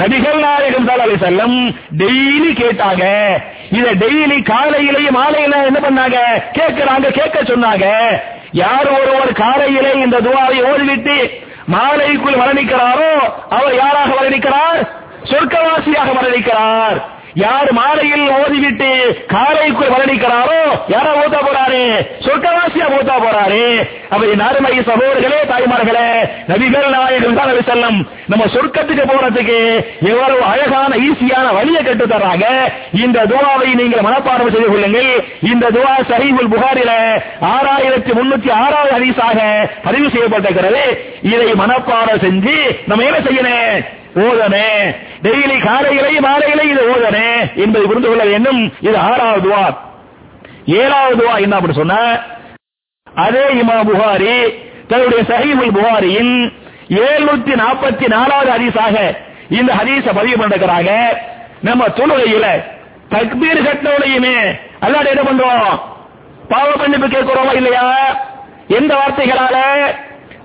[0.00, 1.56] நபிகள் நாயகம் அலி செல்லம்
[2.02, 3.04] டெய்லி கேட்டாங்க.
[3.78, 6.18] இதை டெய்லி காலையிலேயும் மாலையில என்ன பண்ணாங்க?
[6.58, 7.86] கேட்கிறாங்க கேட்க சொன்னாங்க.
[8.62, 11.16] யார் ஒருவர் காலையிலே இந்த துவாவை ஓடிவிட்டு
[11.74, 13.12] மாலைக்குள் மரணிக்கிறாரோ
[13.56, 14.80] அவர் யாராக மரணிக்கிறார்
[15.30, 16.98] சொர்க்கவாசியாக மரணிக்கிறார்
[17.42, 18.90] யார் மாலையில் ஓதிவிட்டு
[19.32, 20.60] காலைக்குள் மரணிக்கிறாரோ
[20.94, 21.82] யாரா ஓதா போறாரு?
[22.26, 23.64] சொர்க்கவாசியா ஓதா போறாரு?
[24.14, 24.44] அவர் என்
[24.90, 26.06] சகோதரர்களே தாய்மார்களே
[26.50, 27.98] நபிகள் நாயகம் தான் செல்லம்
[28.32, 29.58] நம்ம சொர்க்கத்துக்கு போறதுக்கு
[30.10, 32.46] எவ்வளவு அழகான ஈஸியான வழியை கட்டு தர்றாங்க.
[33.04, 35.12] இந்த துவாவை நீங்கள் மனப்பாடம் செய்து கொள்ளுங்கள்.
[35.52, 36.92] இந்த துவா சஹீஹுல் புகாரில
[37.52, 39.38] ஆறாயிரத்தி முன்னூத்தி ஆறாவது ஹதீஸாக
[39.86, 40.84] பதிவு செய்யப்பட்டிருக்கிறது.
[41.34, 42.56] இதை மனப்பாடம் செஞ்சு
[42.90, 43.96] நம்ம என்ன செய்யணும்?
[44.24, 44.68] ஓதனே.
[45.24, 47.28] டெய்லி காலையிலே மாலையிலே இது ஓதனே
[47.64, 48.60] என்பதை புரிந்து கொள்ள வேண்டும்.
[48.88, 49.64] இது ஆறாவது துவா.
[50.80, 51.96] ஏழாவது துவா என்ன அப்படி சொன்ன?
[53.06, 54.34] அதே இமா புகாரி
[54.90, 56.34] தன்னுடைய சஹீபுல் புகாரியின்
[57.04, 58.96] எழுநூத்தி நாற்பத்தி நாலாவது ஹதீஸாக
[59.58, 60.90] இந்த ஹதீஸ பதிவு பண்ணிருக்கிறாங்க.
[61.68, 62.46] நம்ம தொழுகையில
[63.12, 64.36] தக்பீர் கட்டினோடையுமே
[64.84, 65.78] அல்லாட என்ன பண்றோம்
[66.50, 67.86] பாவ மன்னிப்பு கேட்கிறோமா இல்லையா?
[68.78, 69.56] எந்த வார்த்தைகளால?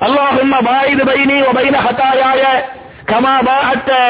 [0.06, 2.44] அல்லாஹும்ம பாயிது பைனி வ ஹத்தாயாய
[3.12, 4.02] கமாபா கமா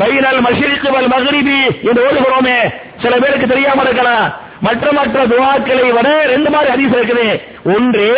[0.00, 1.58] பைனல் மஷ்ரிக் வல் மக்ரிபி
[1.88, 2.58] என்று ஓதுகிறோமே.
[3.02, 4.26] சில பேருக்கு தெரியாம இருக்கலாம்.
[4.66, 7.26] மற்ற மற்ற துவாக்களை விட ரெண்டு மாதிரி ஹதீஸ் இருக்குது.
[7.74, 8.08] ஒன்று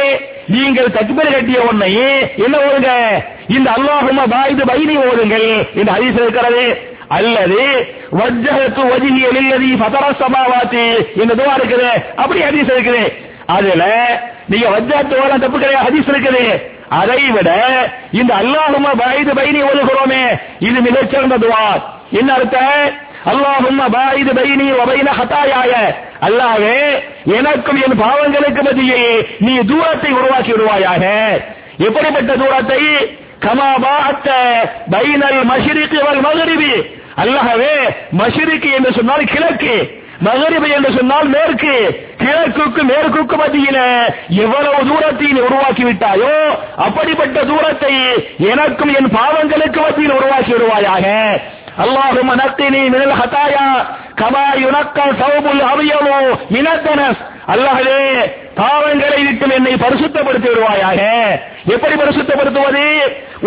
[0.54, 1.90] நீங்கள் தக்பீர் கட்டிய உடனே
[2.44, 2.92] என்ன ஓதுங்க?
[3.56, 5.48] இந்த அல்லாஹுமா பாயிது பைனி ஓதுங்கள்
[5.80, 6.64] இந்த ஹதீஸ் இருக்கிறது.
[7.16, 7.60] அல்லது
[8.18, 10.84] வஜ்ஜகத்து வஜ்ஹிய லில்லதி ஃபதர சமாவாத்தி
[11.22, 11.90] இந்த துவா இருக்குது.
[12.22, 13.04] அப்படி ஹதீஸ் இருக்குது.
[13.56, 13.84] அதுல
[14.52, 16.44] நீங்க வஜ்ஜகத்து ஓத தப்பு கிடையாது ஹதீஸ் இருக்குது.
[17.00, 17.50] அதை விட
[18.20, 20.22] இந்த அல்லாஹும்ம பாயிது பைனி ஒதுகிறோமே
[20.66, 21.66] இது மிகச்சிறந்த துவா.
[22.18, 22.92] என்ன அர்த்தம்
[23.32, 25.72] அல்லாஹும்ம பாயிது பைனி ஒபைன ஹதாயாய.
[26.26, 26.78] அல்லாவே
[27.38, 29.02] எனக்கும் என் பாவங்களுக்கு மத்தியே
[29.46, 31.04] நீ தூரத்தை உருவாக்கி விடுவாயாக.
[31.86, 32.82] எப்படிப்பட்ட தூரத்தை?
[33.44, 34.28] கமா பாஅத்த
[34.94, 36.72] பைனல் மஷிரிக்கு வல் மக்ரிபி
[37.22, 37.74] அல்லாஹவே
[38.20, 39.74] மஷிரிக்கு என்று சொன்னால் கிழக்கு.
[40.26, 41.74] மகரிபு என்று சொன்னால் மேற்கு
[42.22, 43.78] கிழக்குக்கு மேற்குக்கு மத்தியில
[44.42, 46.34] எவ்வளவு தூரத்தை உருவாக்கி விட்டாயோ
[46.86, 47.94] அப்படிப்பட்ட தூரத்தை
[48.52, 51.06] எனக்கும் என் பாவங்களுக்கு மத்தியில் உருவாக்கி விடுவாயாக.
[51.84, 53.66] அல்லாஹும் நத்தினி மினல் ஹதாயா
[54.20, 56.16] கமா யுனக்கா சௌபுல் அவியலு
[56.54, 57.20] மினத்தனஸ்.
[57.52, 58.00] அல்லாஹே
[58.58, 61.00] பாவங்களை விட்டு என்னை பரிசுத்தப்படுத்தி விடுவாயாக.
[61.74, 62.84] எப்படி பரிசுத்தப்படுத்துவது?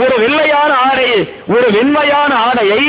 [0.02, 1.12] ஒரு வெள்ளையான ஆடை
[1.56, 2.82] ஒரு வெண்மையான ஆடையை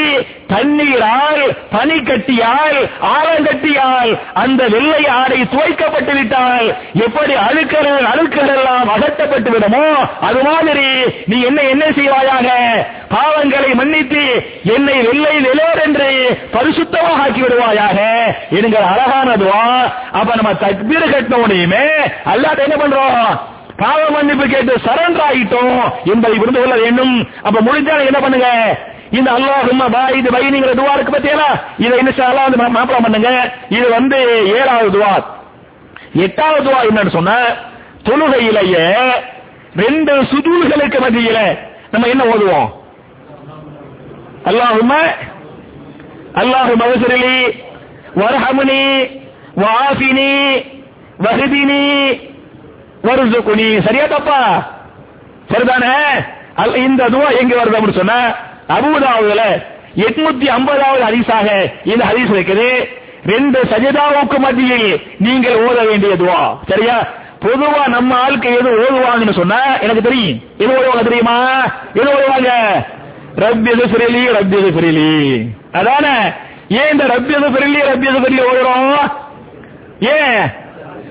[0.53, 1.43] தண்ணீரால்
[1.75, 2.79] பனிக்கட்டியால்
[3.15, 6.69] ஆழங்கட்டியால் அந்த வெள்ளை ஆடை துவைக்கப்பட்டு விட்டால்
[7.07, 9.85] எப்படி அழுக்கர்கள் அழுக்கர்கள் எல்லாம் அகற்றப்பட்டு விடுமோ?
[10.29, 10.87] அது மாதிரி
[11.33, 12.49] நீ என்ன என்ன செய்வாயாக?
[13.15, 14.23] பாவங்களை மன்னித்து
[14.77, 16.09] என்னை வெள்ளை நிலோர் என்று
[16.55, 17.99] பரிசுத்தமாக ஆக்கி விடுவாயாக
[18.59, 19.65] என்கிற அழகானதுவா
[20.21, 21.85] அப்ப நம்ம தக்பீர் கட்டினோடையுமே
[22.33, 23.29] அல்லாத என்ன பண்றோம்?
[23.81, 25.81] பாவ மன்னிப்பு கேட்டு சரண்டர் ஆகிட்டோம்
[26.13, 27.15] என்பதை புரிந்து கொள்ள வேண்டும்.
[27.43, 28.51] அப்ப முடிஞ்சாலும் என்ன பண்ணுங்க?
[29.19, 31.49] இந்த அல்லாஹுமா இது பாயிது பைனிங்கிற துவா இருக்கு பத்தியலா
[31.85, 33.31] இதை இன்னும் வந்து மாப்பிளம் பண்ணுங்க.
[33.77, 34.19] இது வந்து
[34.59, 35.12] ஏழாவது துவா.
[36.27, 37.33] எட்டாவது துவா என்னன்னு சொன்ன
[38.09, 38.87] தொழுகையிலேயே
[39.83, 41.38] ரெண்டு சுதூல்களுக்கு மத்தியில
[41.92, 42.69] நம்ம என்ன ஓதுவோம்?
[44.51, 45.01] அல்லாஹுமா
[46.42, 47.37] அல்லாஹு மகசரிலி
[48.21, 48.83] வரஹமுனி
[49.62, 50.33] வாஃபினி
[51.25, 51.85] வகுதினி
[53.09, 53.69] வருசுகுனி.
[53.87, 54.40] சரியா தப்பா?
[55.53, 55.95] சரிதானே?
[56.87, 58.14] இந்த துவா எங்க வருது அப்படின்னு சொன்ன
[58.69, 59.63] அறுபதாவதுல
[59.97, 62.89] எட்நூத்தி ஐம்பதாவது ஹரிசாக இந்த ஹதீஸ் இருக்குது.
[63.27, 67.07] ரெண்டு சஜிதாவுக்கு மத்தியில் நீங்கள் ஓத வேண்டியதுவா சரியா?
[67.41, 70.41] பொதுவா நம்ம ஆளுக்கு எது ஓதுவாங்கன்னு சொன்னா எனக்கு தெரியும்.
[70.59, 71.65] எது ஓதுவாங்க தெரியுமா?
[71.95, 72.53] எது ஓதுவாங்க?
[73.37, 76.33] ரப்யது எது ரப்யது ரப்பி அதான அதானே?
[76.69, 79.13] ஏன் இந்த ரப்யது எது ரப்யது ரப்பி ஓடுறோம்
[80.01, 80.47] ஏன்?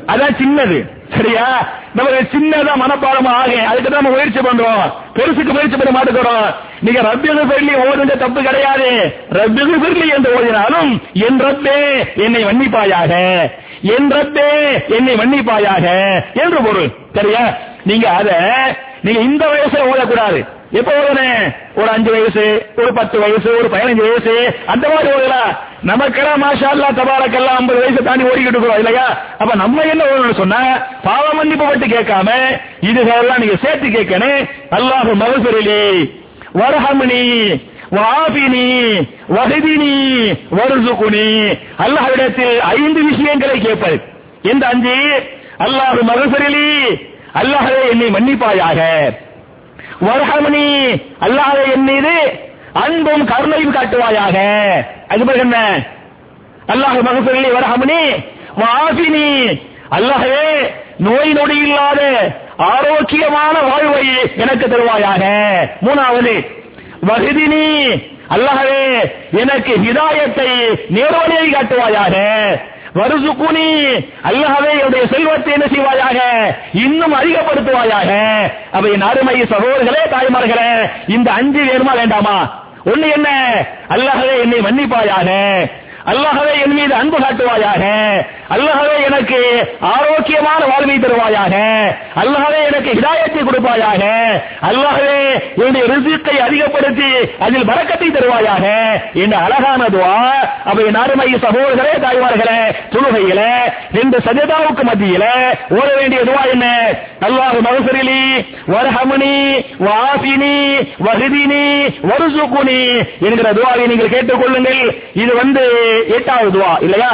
[0.07, 0.94] அதான் சின்னது.
[1.15, 1.67] சரியா?
[1.95, 4.91] நம்ம சின்னதா மனப்பாடம் ஆகும் அதுக்கு தான் நம்ம முயற்சி பண்றோம்.
[5.13, 9.15] பெருசுக்கு முயற்சி பண்ண மாட்டுக்கிறோம் நீங்க ரப்பியது பெருளி ஓதுங்க தப்பு கிடையாது.
[9.31, 13.39] ரப்பியது பெருளி என்று ஓதினாலும் என் ரப்பே என்னை மன்னிப்பாயாக.
[13.81, 16.19] என் ரப்பே என்னை மன்னிப்பாயாக.
[16.33, 16.91] என்று பொருள்.
[17.13, 17.53] சரியா?
[17.83, 18.39] நீங்க அத
[19.01, 20.47] நீங்க இந்த வயசுல ஓதக்கூடாது.
[20.71, 21.43] எப்ப ஓதுனேன்
[21.75, 22.43] ஒரு அஞ்சு வயசு
[22.81, 24.33] ஒரு பத்து வயசு ஒரு பதினஞ்சு வயசு
[24.73, 25.51] அந்த மாதிரி ஓதலாம்
[25.89, 29.05] நமக்கெல்லாம் மாஷா அல்லா தபாலக்கெல்லாம் ஐம்பது வயசு தாண்டி ஓடிக்கிட்டு இருக்கிறோம் இல்லையா?
[29.41, 30.61] அப்ப நம்ம என்ன ஓடணும் சொன்னா
[31.03, 32.29] பாவ மன்னிப்பு பட்டு கேட்காம
[32.81, 34.41] இதுகளெல்லாம் நீங்க சேர்த்து கேட்கணும்.
[34.77, 35.81] அல்லாஹு மகசரிலே
[36.61, 37.23] வரஹமணி
[37.97, 38.67] வாபினி
[39.37, 39.95] வகதினி
[40.59, 41.27] வருசுகுனி.
[41.85, 43.99] அல்லாஹ்விடத்தில் ஐந்து விஷயங்களை கேட்பது
[44.41, 44.97] எந்த அஞ்சு?
[45.65, 46.69] அல்லாஹ் மகசரிலி
[47.41, 48.81] அல்லாஹே என்னை மன்னிப்பாயாக.
[50.01, 52.15] வரஹமனி அல்லாத என் மீது
[52.73, 54.37] அன்பும் கருணையும் காட்டுவாயாக.
[55.07, 55.57] அது என்ன?
[56.67, 58.01] அல்லாஹ் மகசூலி வரஹமனி
[58.61, 59.59] வாசினி
[59.91, 62.01] அல்லாஹே நோய் நொடி இல்லாத
[62.57, 64.05] ஆரோக்கியமான வாழ்வை
[64.35, 65.23] எனக்கு தருவாயாக.
[65.81, 66.35] மூணாவது
[67.07, 68.01] வஹிதினி.
[68.35, 70.49] அல்லாஹே எனக்கு ஹிதாயத்தை
[70.95, 72.15] நேர்வழியை காட்டுவாயாக.
[72.99, 73.69] வருசுக்குனி
[74.29, 76.19] அல்லாஹவே என்னுடைய செல்வத்தை என்ன செய்வாயாக?
[76.73, 78.11] இன்னும் அதிகப்படுத்துவாயாக.
[78.71, 80.69] அப்ப என் அருமை சகோதரர்களே தாய்மார்களே
[81.07, 82.37] இந்த அஞ்சு வேணுமா வேண்டாமா?
[82.91, 83.29] ஒண்ணு என்ன?
[83.89, 85.29] அல்லாஹவே என்னை மன்னிப்பாயாக.
[86.11, 87.83] அல்லாஹவே என் மீது அன்பு காட்டுவாயாக.
[88.55, 89.39] அல்லாஹவே எனக்கு
[89.93, 91.55] ஆரோக்கியமான வாழ்வை தருவாயாக.
[92.21, 94.03] அல்லாஹவே எனக்கு ஹிதாயத்தை கொடுப்பாயாக.
[94.69, 95.15] அல்லாஹவே
[95.61, 97.09] என்னுடைய ரிசுக்கை அதிகப்படுத்தி
[97.45, 98.65] அதில் பறக்கத்தை தருவாயாக.
[99.23, 100.13] என்ற அழகான துவா
[100.69, 100.79] அப்ப
[101.45, 102.59] சகோதரர்களே தாய்மார்களே
[102.93, 103.41] தொழுகையில
[103.97, 105.25] ரெண்டு சஜதாவுக்கு மத்தியில
[105.79, 106.65] ஓட வேண்டிய துவா என்ன?
[107.27, 108.21] அல்லாஹ் மகசரிலி
[108.73, 109.35] வரஹமணி
[109.87, 110.55] வாசினி
[111.07, 111.65] வகுதினி
[112.11, 112.81] வருசுகுனி
[113.27, 114.83] என்கிற துவாவை நீங்கள் கேட்டுக்கொள்ளுங்கள்.
[115.23, 115.65] இது வந்து
[116.15, 117.11] எட்டாவது துவா இல்லையா?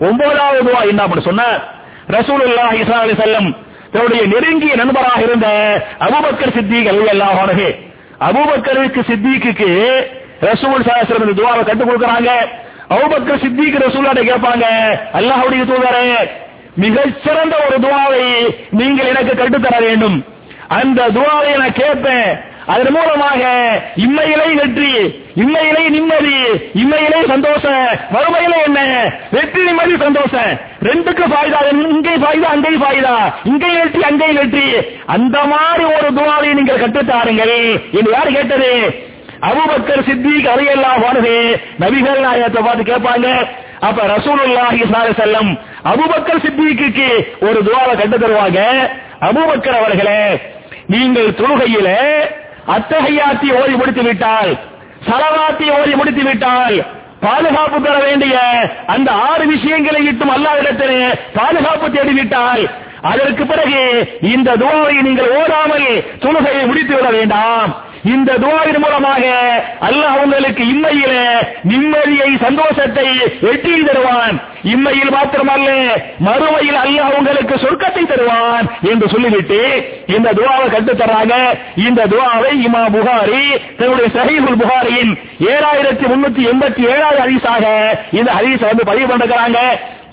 [0.00, 1.42] ஒன்பதாவது துவா என்ன அப்படி சொன்ன
[2.16, 3.48] ரசூலுல்லாஹி இஸ்லா அலி செல்லம்
[3.92, 5.46] தன்னுடைய நெருங்கிய நண்பராக இருந்த
[6.06, 7.68] அபுபக்கர் சித்திக் ரலியல்லாஹு அன்ஹு.
[8.28, 9.70] அபுபக்கருக்கு சித்திக்கு
[10.40, 12.30] ரசூல் சாஸ்திரம் இந்த துவாவை கற்றுக் கொடுக்குறாங்க.
[12.94, 14.64] அபுபக்கர் சித்திக் ரசூலாட்ட கேட்பாங்க
[15.18, 16.04] அல்லாஹுடைய தூதரே
[16.76, 18.24] மிகச்சிறந்த ஒரு துவாவை
[18.70, 20.18] நீங்கள் எனக்கு கற்றுத்தர வேண்டும்.
[20.68, 22.28] அந்த துவாவை நான் கேட்பேன்.
[22.72, 23.42] அதன் மூலமாக
[24.04, 24.90] இம்மையிலே வெற்றி
[25.42, 26.38] இம்மையிலே நிம்மதி
[26.82, 27.84] இம்மையிலே சந்தோஷம்.
[28.14, 28.80] மறுமையிலே என்ன?
[29.36, 30.50] வெற்றி நிம்மதி சந்தோஷம்.
[30.88, 31.60] ரெண்டுக்கு பாய்தா.
[31.94, 33.14] இங்கே பாய்தா அங்கே பாய்தா.
[33.50, 34.66] இங்கே வெற்றி அங்கே வெற்றி.
[35.14, 37.56] அந்த மாதிரி ஒரு துவாலை நீங்கள் கற்றுத்தாருங்கள்.
[37.98, 38.72] என்று யார் கேட்டது?
[39.48, 41.34] அபுபக்கர் சித்திக் அறையெல்லாம் வானது
[41.82, 43.28] நபிகள் நாயகத்தை பார்த்து கேட்பாங்க.
[43.88, 45.50] அப்ப ரசூலுல்லாஹி ஸல்லல்லாஹு செல்லம்
[45.92, 47.08] அபுபக்கர் சித்திக்கு
[47.48, 48.60] ஒரு துவாவை கட்டு தருவாங்க.
[49.28, 50.20] அபுபக்கர் அவர்களே
[50.94, 51.88] நீங்கள் தொழுகையில
[52.74, 54.52] அத்தகையாத்தி ஓதி முடித்து விட்டால்
[55.08, 56.78] சலவாத்தி ஓதி முடித்து விட்டால்
[57.20, 58.34] பாதுகாப்பு பெற வேண்டிய
[58.94, 60.98] அந்த ஆறு விஷயங்களை இட்டும் அல்லாவிடத்தில்
[61.38, 62.62] பாதுகாப்பு தேடிவிட்டால்
[63.10, 63.80] அதற்கு பிறகு
[64.34, 65.88] இந்த துவாவை நீங்கள் ஓடாமல்
[66.24, 67.70] தொழுகையை முடித்து விட வேண்டாம்.
[68.12, 69.24] இந்த துவாவின் மூலமாக
[69.86, 71.12] அல்லாஹ் அவங்களுக்கு இம்மையில
[71.70, 73.06] நிம்மதியை சந்தோஷத்தை
[73.50, 74.36] எட்டி தருவான்.
[74.72, 75.68] இம்மையில் மாத்திரமல்ல
[76.26, 79.60] மறுமையில் அல்லாஹ் உங்களுக்கு சொர்க்கத்தை தருவான் என்று சொல்லிவிட்டு
[80.16, 81.34] இந்த துவாவை கட்டுத்தராங்க
[81.86, 83.44] இந்த துவாவை இமா புகாரி
[83.78, 85.12] தன்னுடைய சஹீபுல் புகாரியின்
[85.52, 87.64] ஏழாயிரத்தி முன்னூத்தி எண்பத்தி ஏழாவது ஹரிசாக
[88.18, 89.60] இந்த ஹரிச வந்து பதிவு பண்றாங்க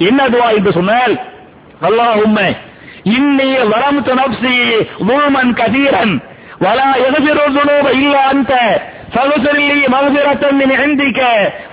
[0.09, 1.15] என்ன துவா என்று சொன்னால்
[1.89, 2.49] அல்லாஹ் உண்மை
[3.17, 4.55] இன்னி வரம் நப்சி
[5.09, 6.15] மூமன் கதீரன்.
[6.60, 8.52] ولا يغفر الذنوب إلا أنت
[9.14, 11.20] فاغفر لي مغفرة من عندك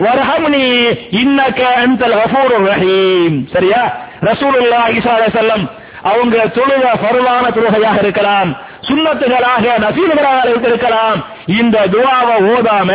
[0.04, 0.68] وارحمني
[1.14, 3.82] إنك أنت الغفور الرحيم சரியா
[4.30, 5.64] ரசூலுல்லாஹி ஸல்லல்லாஹு அலைஹி வஸல்லம்
[6.12, 8.50] அவங்க தொழுக ஃபர்லான தொழுகையாக இருக்கலாம்
[8.88, 11.20] சுன்னத்துகளாக நசீல்களாக இருக்கலாம்
[11.60, 12.90] இந்த துவாவை ஓதாம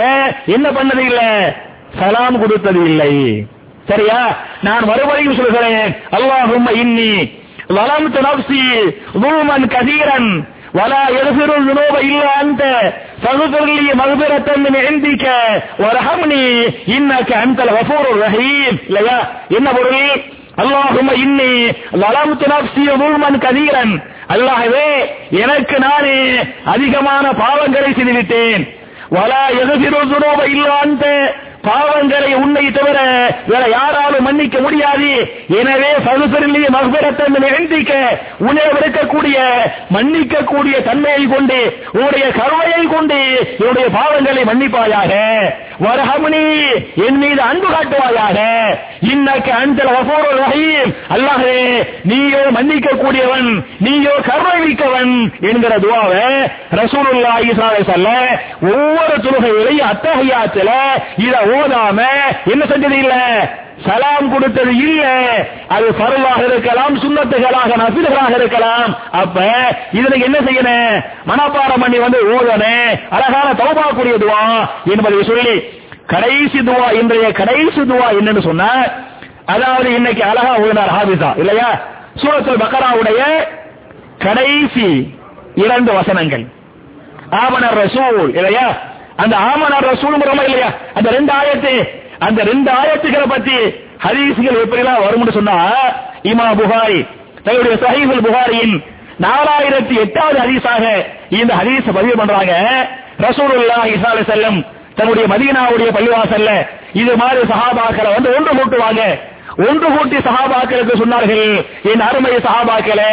[0.54, 1.20] என்ன பண்ணது இல்ல
[2.00, 3.12] சலாம் கொடுத்தது இல்லை
[3.90, 4.20] சரியா
[4.66, 5.88] நான் மறுபடியும் சொல்கிறேன்
[6.18, 7.12] அல்லாஹும்ம இன்னி
[7.72, 8.68] ظلمت نفسي
[9.16, 10.18] ظلما كثيرا
[10.76, 12.62] ولا يغفر الذنوب إلا أنت
[13.22, 15.24] فاغفر لي مغفرة من عندك
[15.78, 16.46] وارحمني
[16.88, 19.18] إنك أنت الغفور الرحيم இல்லையா
[19.56, 20.10] என்ன பொருள்
[20.62, 21.52] அல்லாஹும இன்னி
[22.02, 23.84] ظلمت نفسي ظلما كثيرا
[24.34, 24.88] அல்லாஹ்வே
[25.44, 26.18] எனக்கு நானே
[26.74, 28.62] அதிகமான பாவங்களை செய்துவிட்டேன்
[29.10, 31.04] ولا يغفر الذنوب إلا أنت
[31.67, 32.97] பாவங்களை உன்னை தவிர
[33.51, 35.09] வேற யாராலும் மன்னிக்க முடியாது.
[35.59, 37.93] எனவே பகுசரிலே மகபரத்தை நிகழ்ந்திக்க
[38.47, 39.37] உன்னை இருக்கக்கூடிய
[39.95, 41.59] மன்னிக்கக்கூடிய தன்மையை கொண்டு
[41.95, 43.19] உன்னுடைய கருணையை கொண்டு
[43.59, 45.13] என்னுடைய பாவங்களை மன்னிப்பாயாக.
[45.85, 46.43] வரஹமுனி
[47.05, 48.37] என் மீது அன்பு காட்டுவாயாக.
[49.13, 51.57] இன்னக்கு அஞ்சல் வசோர் ரஹீம் அல்லாஹே
[52.11, 53.49] நீயோ மன்னிக்க கூடியவன்
[53.85, 55.13] நீயோ கருணை மிக்கவன்
[55.49, 56.23] என்கிற துவாவை
[56.81, 58.25] ரசூலுல்லாஹி ஸல்லல்லாஹு அலைஹி வஸல்லம்
[58.71, 60.71] ஒவ்வொரு தொழுகையிலையும் அத்தஹியாத்துல
[61.25, 61.99] இத ஓதாம
[62.51, 63.15] என்ன செஞ்சது இல்ல?
[63.85, 65.01] சலாம் கொடுத்தது இல்ல.
[65.67, 68.91] அது பருவாக இருக்கலாம் சுண்ணத்துகளாக நஃபில்களாக இருக்கலாம்.
[69.11, 69.37] அப்ப
[69.93, 72.75] இதுல என்ன செய்யணும் மனப்பாரம் பண்ணி வந்து ஓதனே
[73.09, 74.41] அழகான தௌபா கூடிய துவா
[74.93, 75.55] என்பதை சொல்லி
[76.07, 78.71] கடைசி துவா இன்றைய கடைசி துவா என்னன்னு சொன்ன
[79.45, 81.69] அதாவது இன்னைக்கு அழகா ஓதினார் ஹாபிசா இல்லையா?
[82.15, 83.21] சூரத்தில் பக்கராவுடைய
[84.17, 84.87] கடைசி
[85.55, 86.43] இரண்டு வசனங்கள்.
[87.31, 88.65] ஆவணர் ரசூல் இல்லையா?
[89.23, 90.15] அந்த ஆமனார் ரசூல்
[90.47, 90.69] இல்லையா?
[90.97, 91.73] அந்த ரெண்டு ஆயத்து
[92.27, 93.57] அந்த ரெண்டு ஆயத்துக்களை பத்தி
[94.05, 95.57] ஹதீஸ்கள் எப்படிலாம் வரும்னு சொன்னா
[96.31, 96.99] இமா புகாரி
[97.45, 98.75] தன்னுடைய சஹீஃபுல் புகாரியின்
[99.25, 100.83] நாலாயிரத்தி எட்டாவது ஹதீஸாக
[101.39, 102.53] இந்த ஹதீஸ் பதிவு பண்றாங்க.
[103.25, 104.59] ரசூலுல்லா ஸல்லல்லாஹு செல்லம்
[104.97, 106.51] தன்னுடைய மதீனாவுடைய பள்ளிவாசல்ல
[107.01, 109.01] இது மாதிரி சஹாபாக்களை வந்து ஒன்று கூட்டுவாங்க.
[109.67, 111.45] ஒன்று கூட்டி சஹாபாக்களுக்கு சொன்னார்கள்
[111.91, 113.11] என் அருமை சஹாபாக்களே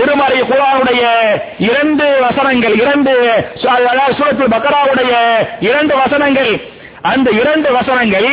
[0.00, 1.02] திருமறை குரானுடைய
[1.68, 3.14] இரண்டு வசனங்கள் இரண்டு
[3.62, 5.12] சூரத்தில் பக்கராவுடைய
[5.68, 6.52] இரண்டு வசனங்கள்.
[7.12, 8.28] அந்த இரண்டு வசனங்கள்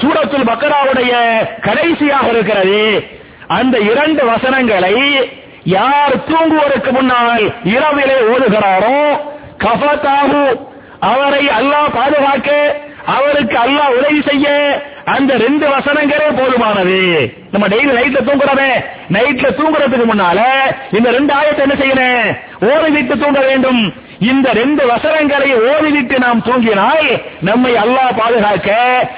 [0.00, 1.12] சூரத்துல் பக்கராவுடைய
[1.66, 2.82] கடைசியாக இருக்கிறது.
[3.58, 4.94] அந்த இரண்டு வசனங்களை
[5.76, 7.44] யார் தூங்குவதற்கு முன்னால்
[7.74, 9.00] இரவிலே ஓதுகிறாரோ
[9.64, 10.44] கஃபத்தாகு
[11.10, 12.50] அவரை அல்லாஹ் பாதுகாக்க
[13.16, 14.48] அவருக்கு அல்லாஹ் உதவி செய்ய
[15.04, 16.98] அந்த ரெண்டு வசனங்களே போதுமானது.
[17.52, 18.70] நம்ம டெய்லி நைட்ல தூங்குறவே
[19.14, 20.40] நைட்ல தூங்குறதுக்கு முன்னால
[20.90, 22.36] இந்த ரெண்டு ஆயத்தை என்ன செய்யணும்?
[22.60, 23.94] ஓடிவிட்டு தூங்க வேண்டும்.
[24.18, 27.08] இந்த ரெண்டு வசனங்களை ஓடிவிட்டு நாம் தூங்கினால்
[27.40, 28.70] நம்மை அல்லாஹ் பாதுகாக்க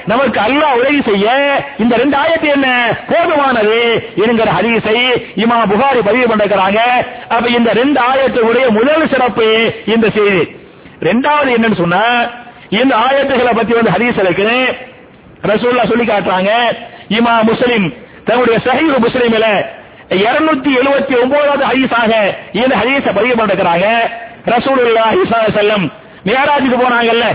[0.05, 1.33] நமக்கு அல்லாஹ் உதவி செய்ய
[1.79, 2.69] இந்த ரெண்டு ஆயத்து என்ன?
[3.11, 3.79] போதுமானது
[4.15, 4.99] என்கிற ஹதீஸை
[5.45, 6.81] இமா புகாரி பதிவு பண்ணிருக்கிறாங்க.
[7.29, 10.43] அப்ப இந்த ரெண்டு ஆயத்துடைய முதல் சிறப்பு இந்த செய்தி.
[11.01, 12.31] ரெண்டாவது என்னன்னு சொன்னா
[12.71, 14.51] இந்த ஆயத்துகளை பத்தி வந்து ஹதீஸ் இருக்கு.
[15.51, 16.51] ரசூல்லா சொல்லி காட்டுறாங்க.
[17.19, 17.87] இமா முஸ்லிம்
[18.29, 19.47] தன்னுடைய சஹீர் முஸ்லிமில
[20.25, 22.13] இருநூத்தி எழுபத்தி ஒன்பதாவது ஹதீஸாக
[22.61, 23.87] இந்த ஹதீஸ பதிவு பண்ணிருக்கிறாங்க.
[24.55, 25.91] ரசூலுல்லாஹி ஸல்லல்லாஹு அலைஹி
[26.29, 27.27] மேராஜுக்கு போனாங்கல்ல.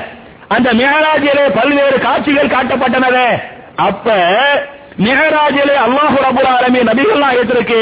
[0.55, 3.27] அந்த மியராஜிலே பல்வேறு காட்சிகள் காட்டப்பட்டனவே.
[3.87, 4.07] அப்ப
[5.05, 7.79] மியராஜிலே அல்லாஹு ரபுல் ஆலமி நபிகள் நாயகத்திற்கு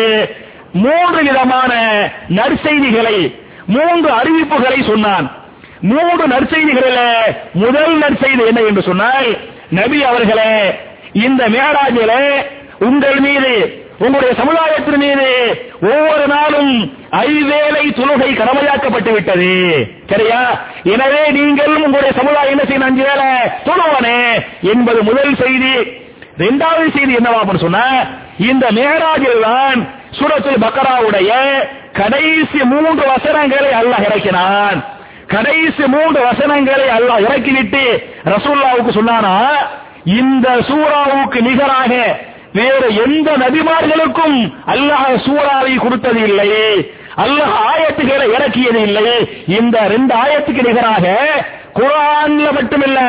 [0.86, 1.72] மூன்று விதமான
[2.40, 3.18] நற்செய்திகளை
[3.76, 5.28] மூன்று அறிவிப்புகளை சொன்னான்.
[5.92, 7.02] மூன்று நற்செய்திகளில்
[7.63, 9.30] முதல் நற்செய்தி என்ன என்று சொன்னால்
[9.70, 10.74] நபி அவர்களே
[11.12, 12.14] இந்த மேடாஜில
[12.80, 15.30] உங்கள் மீது உங்களுடைய சமுதாயத்தின் மீது
[15.82, 19.54] ஒவ்வொரு நாளும் ஐவேளை தொழுகை கடமையாக்கப்பட்டு விட்டது.
[20.06, 20.42] சரியா?
[20.84, 23.30] எனவே நீங்கள் உங்களுடைய சமுதாயம் என்ன செய்யணும் அஞ்சு வேலை
[23.66, 24.20] தொழுவனே
[24.62, 25.74] என்பது முதல் செய்தி.
[26.38, 27.86] இரண்டாவது செய்தி என்னவா சொன்னா
[28.38, 29.88] இந்த மேராஜில் தான்
[30.20, 31.32] சூரத்துல் பக்கராவுடைய
[31.94, 34.84] கடைசி மூன்று வசனங்களை அல்லாஹ் இறக்கினான்.
[35.34, 37.84] கடைசி மூன்று வசனங்களை அல்லாஹ் இறக்கிவிட்டு
[38.34, 39.36] ரசூல்லாவுக்கு சொன்னானா
[40.20, 41.94] இந்த சூறாவுக்கு நிகராக
[42.60, 44.38] வேறு எந்த நபிமார்களுக்கும்
[44.74, 46.52] அல்லாஹ் சூறாவை கொடுத்தது இல்லை.
[47.24, 49.08] அல்லாஹ் ஆயத்துகளை இறக்கியது இல்லை.
[49.58, 51.06] இந்த ரெண்டு ஆயத்துக்கு நிகராக
[51.78, 53.00] குரான்ல மட்டுமில்ல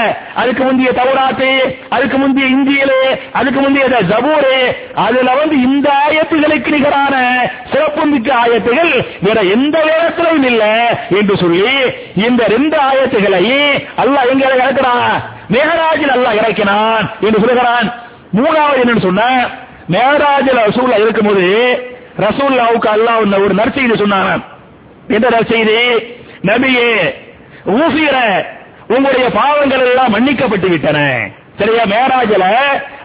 [0.40, 1.50] அதுக்கு முந்தைய தௌராத்து
[1.96, 3.02] அதுக்கு முந்தைய இந்தியிலே
[3.38, 4.56] அதுக்கு முந்தைய ஜபூரு
[5.04, 7.14] அதுல வந்து இந்த ஆயத்துகளுக்கு நிகரான
[7.72, 8.92] சிறப்பு மிக்க ஆயத்துகள்
[9.26, 10.72] வேற எந்த வேதத்திலும் இல்லை
[11.20, 11.62] என்று சொல்லி
[12.26, 13.44] இந்த ரெண்டு ஆயத்துகளை
[14.02, 15.14] அல்லாஹ் எங்க இறக்கிறான்?
[15.54, 17.88] மேகராஜில் அல்லாஹ் இறக்கினான் என்று சொல்லுகிறான்.
[18.38, 19.22] மூணாவது என்னன்னு சொன்ன
[19.94, 21.46] மேகராஜில் ரசூல்லா இருக்கும்போது
[22.26, 24.32] ரசூல்லாவுக்கு அல்லாஹ் ஒரு நற்செய்தி சொன்னாங்க
[25.16, 25.78] என்ன நற்செய்தி?
[26.42, 26.90] நபியே
[27.76, 28.26] ஊசியரை
[28.88, 30.98] உங்களுடைய பாவங்கள் எல்லாம் மன்னிக்கப்பட்டு விட்டன.
[31.58, 31.84] சரியா?
[31.84, 32.44] மேராஜல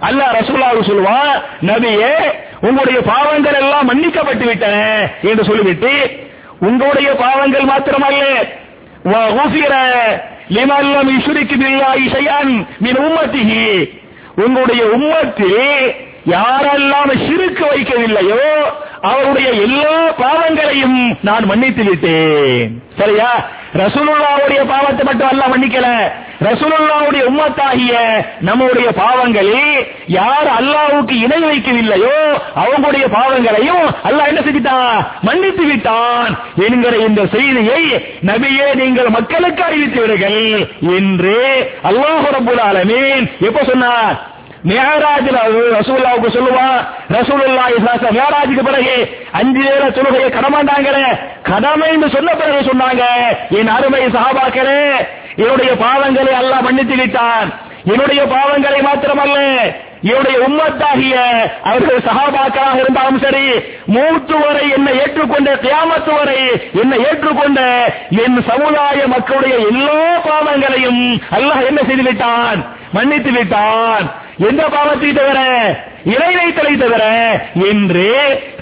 [0.02, 2.14] அல்லாஹ் ரசூலாவு சொல்லுவான் நபியே
[2.62, 4.76] உங்களுடைய பாவங்கள் எல்லாம் மன்னிக்கப்பட்டு விட்டன
[5.22, 5.94] என்று சொல்லிவிட்டு
[6.60, 8.24] உங்களுடைய பாவங்கள் மாத்திரமல்ல.
[9.06, 9.74] வகுஃபிர
[10.50, 10.92] லிமன்
[11.62, 13.90] பில்லாஹி ஷைஅன் மின் உம்மத்திஹி.
[14.36, 18.46] உங்களுடைய உம்மத்தில் யாரெல்லாம் சிறுக்கு வைக்கவில்லையோ
[19.10, 22.72] அவருடைய எல்லா பாவங்களையும் நான் மன்னித்து விட்டேன்.
[23.00, 23.30] சரியா?
[23.82, 25.88] ரசூலுல்லாவுடைய பாவத்தை மட்டும் அல்ல மன்னிக்கல.
[26.48, 27.94] ரசூலுல்லாவுடைய உம்மத்தாகிய
[28.40, 29.70] நம்முடைய பாவங்களில்
[30.08, 32.18] யார் அல்லாவுக்கு இணை வைக்கவில்லையோ
[32.64, 36.34] அவங்களுடைய பாவங்களையும் அல்லாஹ் என்ன செஞ்சிட்டான் மன்னித்து விட்டான்
[36.66, 37.82] என்கிற இந்த செய்தியை
[38.30, 40.42] நபியே நீங்கள் மக்களுக்கு அறிவித்து விடுங்கள்
[40.98, 41.38] என்று
[41.90, 44.16] அல்லாஹ் ரபுல் ஆலமீன் எப்ப சொன்னார்?
[44.64, 45.40] மேராஜில்
[45.78, 46.78] ரசூல்லாவுக்கு சொல்லுவான்
[47.16, 48.96] ரசூலுல்லா இஸ்லாச மேராஜுக்கு பிறகு
[49.40, 50.98] அஞ்சு வேலை தொழுகையை கடமாண்டாங்கிற
[51.50, 53.04] கடமைன்னு சொன்ன பிறகு சொன்னாங்க
[53.60, 54.82] என் அருமை சஹாபாக்களே
[55.44, 57.50] என்னுடைய பாவங்களை அல்லாஹ் மன்னித்து விட்டான்.
[57.94, 59.38] என்னுடைய பாவங்களை மாத்திரமல்ல
[60.10, 61.16] என்னுடைய உம்மத்தாகிய
[61.70, 63.44] அவர்கள் சகாபாக்களாக இருந்தாலும் சரி
[63.96, 66.40] மூத்து வரை என்னை ஏற்றுக்கொண்ட தியாமத்து வரை
[66.82, 67.60] என்னை ஏற்றுக்கொண்ட
[68.24, 71.04] என் சமுதாய மக்களுடைய எல்லா பாவங்களையும்
[71.38, 72.60] அல்லாஹ் என்ன செய்து விட்டான்?
[72.92, 74.06] மன்னித்து விட்டான்.
[74.40, 75.40] எந்த பாவத்தை தவிர
[76.14, 77.04] இறை வைத்தலை தவிர
[77.70, 78.06] என்று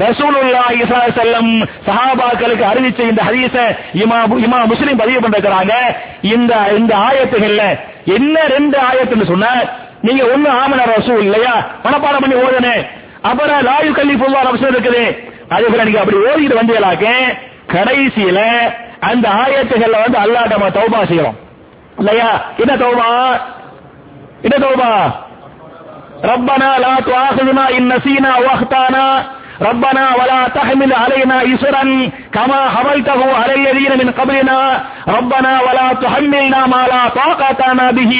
[0.01, 1.51] ரசூலுல்லாஹி இசா செல்லம்
[1.87, 3.55] சஹாபாக்களுக்கு அறிவிச்ச இந்த ஹதீஸ
[4.01, 5.75] இமா இமா முஸ்லிம் பதிவு பண்றாங்க
[6.33, 7.63] இந்த இந்த ஆயத்துகள்ல
[8.15, 9.53] என்ன ரெண்டு ஆயத்துன்னு சொன்ன
[10.03, 11.53] நீங்க ஒண்ணு ஆமன ரசூல் இல்லையா?
[11.85, 12.75] மனப்பாடம் பண்ணி ஓதுனே.
[13.23, 15.03] அப்புறம் லாயு கல்வி பொதுவான அவசியம் இருக்குது
[15.51, 17.07] அதுக்கு நீங்க அப்படி ஓதிட்டு வந்தீங்களாக்க
[17.73, 18.39] கடைசியில
[19.09, 21.37] அந்த ஆயத்துகள்ல வந்து அல்லாஹ் நம்ம தௌபா செய்யறோம்.
[21.99, 22.29] இல்லையா?
[22.57, 23.09] என்ன தௌபா?
[24.43, 24.89] என்ன தௌபா?
[26.24, 29.06] ربنا لا تؤاخذنا إن نسينا واخطانا
[29.62, 31.84] ربنا ولا تحمل علينا إسرا
[32.34, 38.12] كما حملته على الذين من قبلنا ربنا ولا تحملنا ما لا طاقة لنا به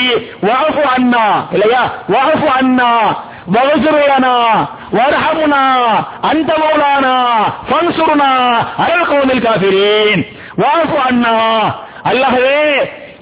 [0.43, 3.17] واعف عنا இல்லையா واعف عنا
[3.49, 5.65] واغفر لنا وارحمنا
[6.33, 7.17] أنت مولانا
[7.71, 8.33] فانصرنا
[8.79, 10.19] على القوم الكافرين
[10.59, 11.39] واعف عنا
[12.11, 12.59] அல்லாஹ்வே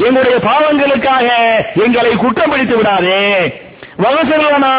[0.07, 1.27] எங்களுடைய பாவங்களுக்காக
[1.85, 3.23] எங்களை குற்றம் பிடித்து விடாதே
[4.04, 4.76] வகசர்களா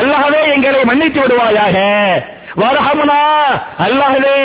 [0.00, 1.76] அல்லாஹவே எங்களை மன்னித்து விடுவாயாக.
[2.60, 3.18] வரஹமுனா
[3.86, 4.36] அல்லாஹவே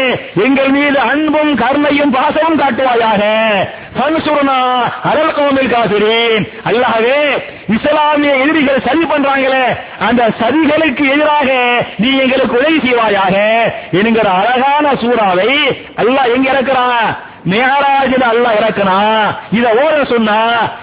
[0.46, 3.24] எங்கள் மீது அன்பும் கருணையும் பாசமும் காட்டுவாயாக.
[3.98, 4.58] ஃபன்சுருனா
[5.10, 7.20] அரல் கோமில் காசுரேன் அல்லாஹவே
[7.76, 9.66] இஸ்லாமிய எதிரிகள் சதி பண்றாங்களே
[10.08, 11.50] அந்த சதிகளுக்கு எதிராக
[12.04, 13.36] நீ எங்களுக்கு உதவி செய்வாயாக.
[14.00, 15.52] என்கிற அழகான சூறாவை
[16.04, 17.08] அல்லாஹ் எங்க இருக்கிறான்
[17.46, 18.98] மேராஜில் அல்லாஹ் இறக்குனா.
[19.52, 20.38] இத ஓத சொன்னா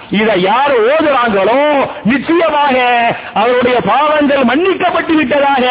[0.09, 1.59] இத யார் ஓதுறாங்களோ
[2.03, 2.75] நிச்சயமாக
[3.33, 5.65] அவருடைய பாவங்கள் மன்னிக்கப்பட்டு விட்டதாக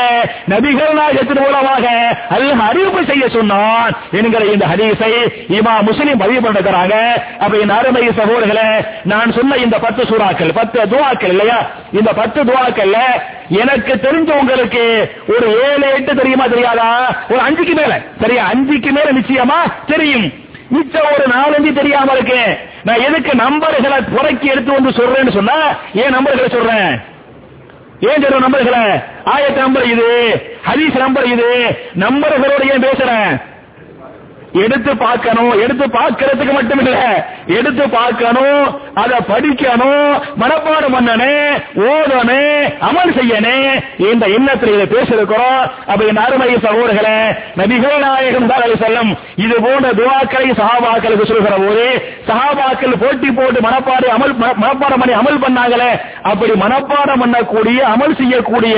[0.48, 1.86] நபிகள் நாயகத்தின் மூலமாக
[2.36, 5.12] அல்லாஹ் அறிவிப்பு செய்ய சொன்னான் என்கிற இந்த ஹதீஸை
[5.58, 6.94] இமா முஸ்லிம் பதிவு பண்ணிருக்கிறாங்க.
[7.38, 8.68] அப்ப என் அருமை சகோதரர்களே
[9.02, 11.58] நான் சொன்ன இந்த பத்து சூறாக்கள் பத்து துவாக்கள் இல்லையா?
[11.92, 12.98] இந்த பத்து துவாக்கள்ல
[13.48, 17.16] எனக்கு தெரிஞ்ச உங்களுக்கு ஒரு ஏழு எட்டு தெரியுமா தெரியாதா?
[17.28, 18.00] ஒரு அஞ்சுக்கு மேல.
[18.20, 18.44] சரியா?
[18.52, 20.41] அஞ்சுக்கு மேல நிச்சயமா தெரியும்.
[20.74, 22.42] மிச்சம் ஒரு நாலஞ்சு தெரியாம இருக்கு.
[22.84, 25.56] நான் எதுக்கு நம்பர்களை புறக்கி எடுத்து வந்து சொல்றேன்னு சொன்னா
[25.94, 26.92] ஏன் நம்பர்களை சொல்றேன்?
[28.00, 28.84] ஏன் சொல்ற நம்பர்களை?
[29.24, 30.08] ஆயத்த நம்பர் இது
[30.68, 31.48] ஹதீஸ் நம்பர் இது
[31.98, 33.32] நம்பர்களோட ஏன் பேசுறேன்?
[34.62, 36.96] எடுத்து பார்க்கணும் எடுத்து பார்க்கறதுக்கு மட்டும் இல்ல.
[37.56, 38.64] எடுத்து பார்க்கணும்
[39.02, 40.02] அத படிக்கணும்
[40.40, 41.34] மனப்பாடம் பண்ணனே
[41.86, 42.42] ஓதனே
[42.88, 43.54] அமல் செய்யனே
[44.06, 47.16] இந்த எண்ணத்தில் இதை பேசிருக்கிறோம் அப்ப என் அருமை சகோதரர்களே
[47.60, 49.12] நபிகள் நாயகம் தான் செல்லும்
[49.44, 51.86] இது போன்ற துவாக்களை சகாபாக்களுக்கு சொல்கிற போது
[52.28, 55.90] சகாபாக்கள் போட்டி போட்டு மனப்பாடு அமல் மனப்பாடம் பண்ணி அமல் பண்ணாங்களே
[56.30, 58.76] அப்படி மனப்பாடம் பண்ணக்கூடிய அமல் செய்யக்கூடிய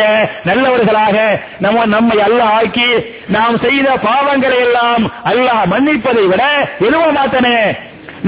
[0.48, 1.16] நல்லவர்களாக
[1.60, 2.88] நம்ம நம்மை அல்ல ஆக்கி
[3.32, 6.42] நாம் செய்த பாவங்களை எல்லாம் அல்லாஹ் அல்லாஹ் மன்னிப்பதை விட
[6.86, 7.58] எதுவும் மாத்தனே.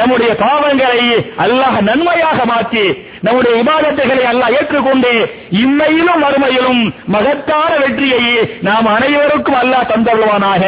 [0.01, 1.03] நம்முடைய பாவங்களை
[1.45, 2.85] அல்லாஹ் நன்மையாக மாற்றி
[3.27, 5.13] நம்முடைய விவாதத்தைகளை அல்லாஹ் ஏற்றுக்கொண்டு
[5.63, 6.83] இம்மையிலும் மறுமையிலும்
[7.15, 8.25] மகத்தான வெற்றியை
[8.69, 10.65] நாம் அனைவருக்கும் அல்லாஹ் தந்தருவானாக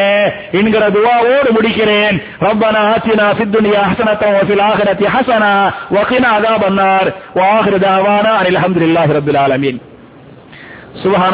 [0.59, 2.17] என்கிற துவாவோடு முடிக்கிறேன்.
[2.45, 5.51] ரப்பனா ஆத்தினா சித்துனியா ஹசனத்தம் வசில் ஆகரத்தி ஹசனா
[5.97, 9.79] வகினா அதா பன்னார் வாகிருதாவானா அனில் அஹமதுல்லாஹி ரப்பில் ஆலமீன்.
[11.01, 11.27] சுபஹான